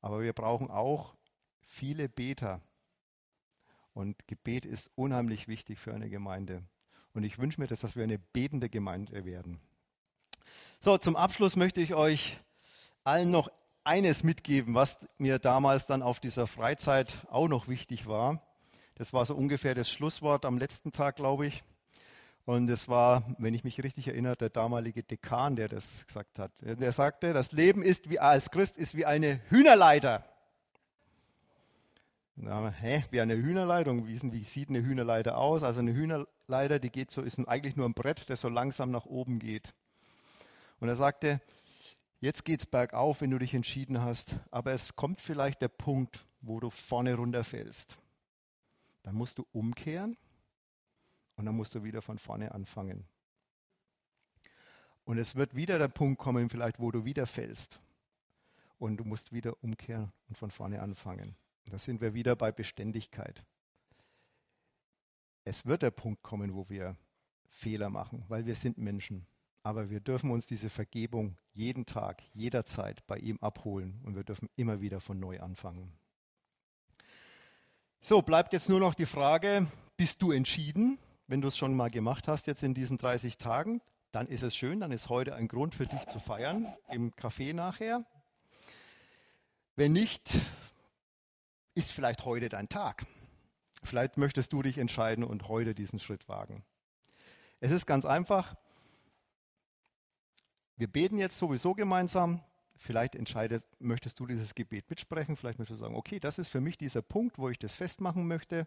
Aber 0.00 0.22
wir 0.22 0.32
brauchen 0.32 0.70
auch 0.70 1.15
viele 1.66 2.08
Beter. 2.08 2.60
Und 3.94 4.26
Gebet 4.26 4.64
ist 4.64 4.90
unheimlich 4.94 5.48
wichtig 5.48 5.78
für 5.78 5.94
eine 5.94 6.08
Gemeinde. 6.08 6.62
Und 7.14 7.24
ich 7.24 7.38
wünsche 7.38 7.60
mir, 7.60 7.66
dass 7.66 7.96
wir 7.96 8.04
eine 8.04 8.18
betende 8.18 8.68
Gemeinde 8.68 9.24
werden. 9.24 9.58
So, 10.80 10.98
zum 10.98 11.16
Abschluss 11.16 11.56
möchte 11.56 11.80
ich 11.80 11.94
euch 11.94 12.38
allen 13.04 13.30
noch 13.30 13.50
eines 13.84 14.22
mitgeben, 14.24 14.74
was 14.74 14.98
mir 15.16 15.38
damals 15.38 15.86
dann 15.86 16.02
auf 16.02 16.20
dieser 16.20 16.46
Freizeit 16.46 17.16
auch 17.30 17.48
noch 17.48 17.68
wichtig 17.68 18.06
war. 18.06 18.42
Das 18.96 19.12
war 19.12 19.24
so 19.24 19.34
ungefähr 19.34 19.74
das 19.74 19.90
Schlusswort 19.90 20.44
am 20.44 20.58
letzten 20.58 20.92
Tag, 20.92 21.16
glaube 21.16 21.46
ich. 21.46 21.64
Und 22.44 22.68
es 22.68 22.88
war, 22.88 23.24
wenn 23.38 23.54
ich 23.54 23.64
mich 23.64 23.82
richtig 23.82 24.08
erinnere, 24.08 24.36
der 24.36 24.50
damalige 24.50 25.02
Dekan, 25.02 25.56
der 25.56 25.68
das 25.68 26.06
gesagt 26.06 26.38
hat. 26.38 26.52
Der 26.60 26.92
sagte, 26.92 27.32
das 27.32 27.52
Leben 27.52 27.82
ist 27.82 28.08
wie 28.08 28.20
als 28.20 28.50
Christ 28.50 28.78
ist 28.78 28.94
wie 28.94 29.04
eine 29.04 29.40
Hühnerleiter. 29.48 30.24
Na, 32.36 32.70
hä, 32.70 33.04
wie 33.10 33.20
eine 33.20 33.34
Hühnerleitung? 33.34 34.06
Wie, 34.06 34.20
wie 34.32 34.44
sieht 34.44 34.68
eine 34.68 34.82
Hühnerleiter 34.82 35.38
aus? 35.38 35.62
Also 35.62 35.80
eine 35.80 35.94
Hühnerleiter, 35.94 36.78
die 36.78 36.90
geht 36.90 37.10
so, 37.10 37.22
ist 37.22 37.38
eigentlich 37.48 37.76
nur 37.76 37.88
ein 37.88 37.94
Brett, 37.94 38.28
das 38.28 38.42
so 38.42 38.48
langsam 38.48 38.90
nach 38.90 39.06
oben 39.06 39.38
geht. 39.38 39.74
Und 40.78 40.88
er 40.88 40.96
sagte, 40.96 41.40
Jetzt 42.20 42.44
geht 42.44 42.60
es 42.60 42.66
bergauf, 42.66 43.20
wenn 43.20 43.30
du 43.30 43.38
dich 43.38 43.52
entschieden 43.52 44.00
hast, 44.00 44.36
aber 44.50 44.72
es 44.72 44.96
kommt 44.96 45.20
vielleicht 45.20 45.60
der 45.60 45.68
Punkt, 45.68 46.26
wo 46.40 46.60
du 46.60 46.70
vorne 46.70 47.14
runterfällst. 47.14 47.96
Dann 49.02 49.14
musst 49.14 49.38
du 49.38 49.46
umkehren 49.52 50.16
und 51.36 51.44
dann 51.44 51.54
musst 51.54 51.74
du 51.74 51.84
wieder 51.84 52.00
von 52.00 52.18
vorne 52.18 52.52
anfangen. 52.52 53.06
Und 55.04 55.18
es 55.18 55.36
wird 55.36 55.54
wieder 55.54 55.78
der 55.78 55.88
Punkt 55.88 56.18
kommen, 56.18 56.48
vielleicht, 56.48 56.80
wo 56.80 56.90
du 56.90 57.04
wieder 57.04 57.26
fällst. 57.26 57.80
Und 58.78 58.96
du 58.96 59.04
musst 59.04 59.32
wieder 59.32 59.62
umkehren 59.62 60.12
und 60.28 60.36
von 60.36 60.50
vorne 60.50 60.82
anfangen. 60.82 61.36
Da 61.70 61.78
sind 61.78 62.00
wir 62.00 62.14
wieder 62.14 62.36
bei 62.36 62.52
Beständigkeit. 62.52 63.44
Es 65.44 65.66
wird 65.66 65.82
der 65.82 65.90
Punkt 65.90 66.22
kommen, 66.22 66.54
wo 66.54 66.68
wir 66.68 66.96
Fehler 67.48 67.90
machen, 67.90 68.24
weil 68.28 68.46
wir 68.46 68.54
sind 68.54 68.78
Menschen. 68.78 69.26
Aber 69.62 69.90
wir 69.90 70.00
dürfen 70.00 70.30
uns 70.30 70.46
diese 70.46 70.70
Vergebung 70.70 71.36
jeden 71.52 71.86
Tag, 71.86 72.22
jederzeit 72.34 73.06
bei 73.06 73.18
ihm 73.18 73.38
abholen 73.40 74.00
und 74.04 74.14
wir 74.14 74.24
dürfen 74.24 74.48
immer 74.56 74.80
wieder 74.80 75.00
von 75.00 75.18
neu 75.18 75.40
anfangen. 75.40 75.92
So, 78.00 78.22
bleibt 78.22 78.52
jetzt 78.52 78.68
nur 78.68 78.78
noch 78.78 78.94
die 78.94 79.06
Frage, 79.06 79.66
bist 79.96 80.22
du 80.22 80.30
entschieden? 80.30 80.98
wenn 81.28 81.40
du 81.40 81.48
es 81.48 81.56
schon 81.56 81.74
mal 81.74 81.90
gemacht 81.90 82.28
hast 82.28 82.46
jetzt 82.46 82.62
in 82.62 82.74
diesen 82.74 82.98
30 82.98 83.38
Tagen, 83.38 83.80
dann 84.12 84.28
ist 84.28 84.42
es 84.42 84.56
schön, 84.56 84.80
dann 84.80 84.92
ist 84.92 85.08
heute 85.08 85.34
ein 85.34 85.48
Grund 85.48 85.74
für 85.74 85.86
dich 85.86 86.06
zu 86.06 86.18
feiern 86.20 86.72
im 86.88 87.12
Café 87.12 87.52
nachher. 87.52 88.04
Wenn 89.74 89.92
nicht, 89.92 90.34
ist 91.76 91.92
vielleicht 91.92 92.24
heute 92.24 92.48
dein 92.48 92.68
Tag. 92.68 93.06
Vielleicht 93.82 94.16
möchtest 94.16 94.52
du 94.52 94.62
dich 94.62 94.78
entscheiden 94.78 95.22
und 95.22 95.48
heute 95.48 95.74
diesen 95.74 96.00
Schritt 96.00 96.28
wagen. 96.28 96.64
Es 97.60 97.70
ist 97.70 97.86
ganz 97.86 98.06
einfach. 98.06 98.54
Wir 100.76 100.88
beten 100.88 101.18
jetzt 101.18 101.38
sowieso 101.38 101.74
gemeinsam. 101.74 102.42
Vielleicht 102.78 103.14
entscheidet, 103.14 103.64
möchtest 103.78 104.18
du 104.20 104.26
dieses 104.26 104.54
Gebet 104.54 104.88
mitsprechen. 104.88 105.36
Vielleicht 105.36 105.58
möchtest 105.58 105.80
du 105.80 105.84
sagen, 105.84 105.96
okay, 105.96 106.18
das 106.18 106.38
ist 106.38 106.48
für 106.48 106.60
mich 106.60 106.78
dieser 106.78 107.02
Punkt, 107.02 107.38
wo 107.38 107.50
ich 107.50 107.58
das 107.58 107.74
festmachen 107.74 108.26
möchte. 108.26 108.66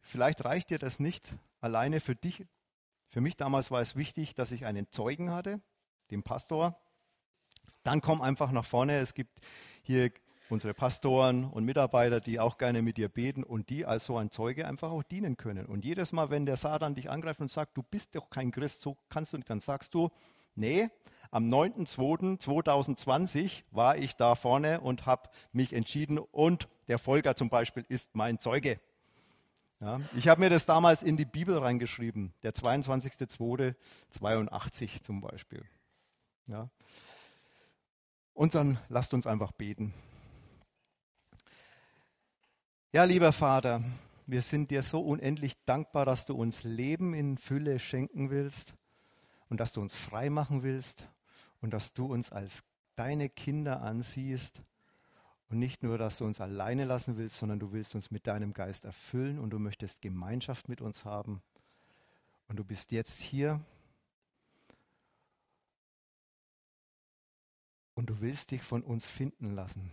Vielleicht 0.00 0.44
reicht 0.44 0.70
dir 0.70 0.78
das 0.78 1.00
nicht 1.00 1.34
alleine 1.60 2.00
für 2.00 2.14
dich. 2.14 2.44
Für 3.08 3.20
mich 3.20 3.36
damals 3.36 3.70
war 3.70 3.80
es 3.80 3.96
wichtig, 3.96 4.34
dass 4.34 4.52
ich 4.52 4.66
einen 4.66 4.90
Zeugen 4.90 5.30
hatte, 5.30 5.60
den 6.10 6.22
Pastor. 6.22 6.78
Dann 7.82 8.00
komm 8.00 8.20
einfach 8.20 8.52
nach 8.52 8.64
vorne. 8.64 8.98
Es 8.98 9.14
gibt 9.14 9.40
hier 9.82 10.12
unsere 10.52 10.74
Pastoren 10.74 11.44
und 11.44 11.64
Mitarbeiter, 11.64 12.20
die 12.20 12.38
auch 12.38 12.58
gerne 12.58 12.82
mit 12.82 12.98
dir 12.98 13.08
beten 13.08 13.42
und 13.42 13.70
die 13.70 13.86
als 13.86 14.04
so 14.04 14.18
ein 14.18 14.30
Zeuge 14.30 14.68
einfach 14.68 14.90
auch 14.90 15.02
dienen 15.02 15.38
können. 15.38 15.64
Und 15.64 15.82
jedes 15.82 16.12
Mal, 16.12 16.28
wenn 16.28 16.44
der 16.44 16.58
Satan 16.58 16.94
dich 16.94 17.08
angreift 17.08 17.40
und 17.40 17.50
sagt, 17.50 17.74
du 17.74 17.82
bist 17.82 18.14
doch 18.14 18.28
kein 18.28 18.52
Christ, 18.52 18.82
so 18.82 18.98
kannst 19.08 19.32
du 19.32 19.38
nicht, 19.38 19.48
dann 19.48 19.60
sagst 19.60 19.94
du, 19.94 20.10
nee, 20.54 20.90
am 21.30 21.48
9.2.2020 21.48 23.62
war 23.70 23.96
ich 23.96 24.14
da 24.14 24.34
vorne 24.34 24.82
und 24.82 25.06
habe 25.06 25.30
mich 25.52 25.72
entschieden 25.72 26.18
und 26.18 26.68
der 26.86 26.98
Volker 26.98 27.34
zum 27.34 27.48
Beispiel 27.48 27.86
ist 27.88 28.14
mein 28.14 28.38
Zeuge. 28.38 28.78
Ja, 29.80 30.02
ich 30.14 30.28
habe 30.28 30.42
mir 30.42 30.50
das 30.50 30.66
damals 30.66 31.02
in 31.02 31.16
die 31.16 31.24
Bibel 31.24 31.56
reingeschrieben, 31.56 32.34
der 32.42 32.52
22.02.82 32.52 35.02
zum 35.02 35.22
Beispiel. 35.22 35.64
Ja. 36.46 36.68
Und 38.34 38.54
dann 38.54 38.76
lasst 38.90 39.14
uns 39.14 39.26
einfach 39.26 39.52
beten. 39.52 39.94
Ja, 42.94 43.04
lieber 43.04 43.32
Vater, 43.32 43.82
wir 44.26 44.42
sind 44.42 44.70
dir 44.70 44.82
so 44.82 45.00
unendlich 45.00 45.54
dankbar, 45.64 46.04
dass 46.04 46.26
du 46.26 46.34
uns 46.34 46.62
Leben 46.62 47.14
in 47.14 47.38
Fülle 47.38 47.78
schenken 47.78 48.28
willst 48.28 48.74
und 49.48 49.60
dass 49.60 49.72
du 49.72 49.80
uns 49.80 49.96
frei 49.96 50.28
machen 50.28 50.62
willst 50.62 51.08
und 51.62 51.72
dass 51.72 51.94
du 51.94 52.04
uns 52.04 52.30
als 52.30 52.64
deine 52.94 53.30
Kinder 53.30 53.80
ansiehst 53.80 54.60
und 55.48 55.58
nicht 55.58 55.82
nur, 55.82 55.96
dass 55.96 56.18
du 56.18 56.26
uns 56.26 56.42
alleine 56.42 56.84
lassen 56.84 57.16
willst, 57.16 57.38
sondern 57.38 57.60
du 57.60 57.72
willst 57.72 57.94
uns 57.94 58.10
mit 58.10 58.26
deinem 58.26 58.52
Geist 58.52 58.84
erfüllen 58.84 59.38
und 59.38 59.48
du 59.48 59.58
möchtest 59.58 60.02
Gemeinschaft 60.02 60.68
mit 60.68 60.82
uns 60.82 61.06
haben. 61.06 61.40
Und 62.48 62.58
du 62.58 62.64
bist 62.64 62.92
jetzt 62.92 63.22
hier 63.22 63.64
und 67.94 68.10
du 68.10 68.20
willst 68.20 68.50
dich 68.50 68.62
von 68.62 68.82
uns 68.82 69.06
finden 69.06 69.54
lassen. 69.54 69.90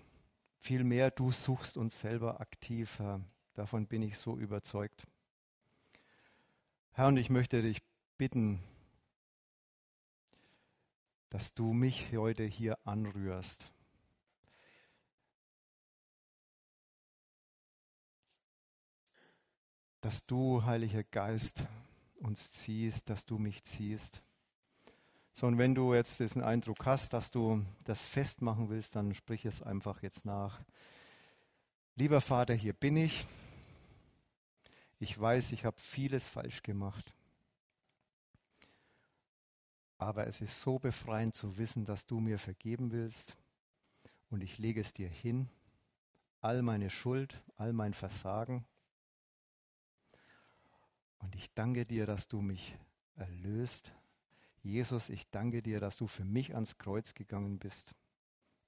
Vielmehr, 0.59 1.09
du 1.09 1.31
suchst 1.31 1.77
uns 1.77 1.99
selber 1.99 2.41
aktiv, 2.41 2.99
Herr. 2.99 3.21
Davon 3.53 3.87
bin 3.87 4.01
ich 4.01 4.17
so 4.17 4.37
überzeugt. 4.37 5.07
Herr, 6.91 7.07
und 7.07 7.17
ich 7.17 7.29
möchte 7.29 7.61
dich 7.61 7.81
bitten, 8.17 8.61
dass 11.29 11.53
du 11.53 11.73
mich 11.73 12.11
heute 12.11 12.43
hier 12.43 12.77
anrührst. 12.85 13.71
Dass 20.01 20.25
du, 20.25 20.63
Heiliger 20.63 21.03
Geist, 21.03 21.65
uns 22.15 22.51
ziehst, 22.51 23.09
dass 23.09 23.25
du 23.25 23.37
mich 23.37 23.63
ziehst. 23.63 24.21
Und 25.43 25.57
wenn 25.57 25.75
du 25.75 25.93
jetzt 25.93 26.19
diesen 26.19 26.43
Eindruck 26.43 26.85
hast, 26.85 27.13
dass 27.13 27.31
du 27.31 27.65
das 27.85 28.07
festmachen 28.07 28.69
willst, 28.69 28.95
dann 28.95 29.13
sprich 29.13 29.45
es 29.45 29.61
einfach 29.61 30.01
jetzt 30.01 30.25
nach. 30.25 30.61
Lieber 31.95 32.21
Vater, 32.21 32.53
hier 32.53 32.73
bin 32.73 32.97
ich. 32.97 33.25
Ich 34.99 35.19
weiß, 35.19 35.51
ich 35.51 35.65
habe 35.65 35.79
vieles 35.79 36.27
falsch 36.27 36.63
gemacht. 36.63 37.13
Aber 39.97 40.27
es 40.27 40.41
ist 40.41 40.61
so 40.61 40.79
befreiend 40.79 41.35
zu 41.35 41.57
wissen, 41.57 41.85
dass 41.85 42.05
du 42.05 42.19
mir 42.19 42.39
vergeben 42.39 42.91
willst. 42.91 43.37
Und 44.29 44.43
ich 44.43 44.57
lege 44.57 44.81
es 44.81 44.93
dir 44.93 45.09
hin, 45.09 45.49
all 46.41 46.61
meine 46.61 46.89
Schuld, 46.89 47.41
all 47.57 47.73
mein 47.73 47.93
Versagen. 47.93 48.65
Und 51.19 51.35
ich 51.35 51.53
danke 51.53 51.85
dir, 51.85 52.05
dass 52.05 52.27
du 52.27 52.41
mich 52.41 52.77
erlöst 53.15 53.93
Jesus, 54.63 55.09
ich 55.09 55.29
danke 55.29 55.61
dir, 55.61 55.79
dass 55.79 55.97
du 55.97 56.07
für 56.07 56.25
mich 56.25 56.53
ans 56.53 56.77
Kreuz 56.77 57.13
gegangen 57.13 57.59
bist 57.59 57.93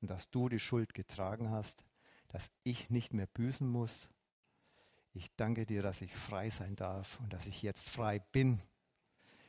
und 0.02 0.10
dass 0.10 0.30
du 0.30 0.50
die 0.50 0.60
Schuld 0.60 0.94
getragen 0.94 1.52
hast, 1.52 1.86
dass 2.30 2.52
ich 2.64 2.90
nicht 2.90 3.14
mehr 3.14 3.28
büßen 3.28 3.68
muss. 3.68 4.08
Ich 5.14 5.36
danke 5.36 5.66
dir, 5.66 5.82
dass 5.82 6.02
ich 6.02 6.16
frei 6.16 6.50
sein 6.50 6.76
darf 6.76 7.20
und 7.20 7.34
dass 7.34 7.46
ich 7.46 7.62
jetzt 7.62 7.90
frei 7.90 8.20
bin. 8.20 8.62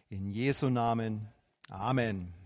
In 0.08 0.28
Jesu 0.28 0.68
Namen. 0.68 1.28
Amen. 1.68 2.41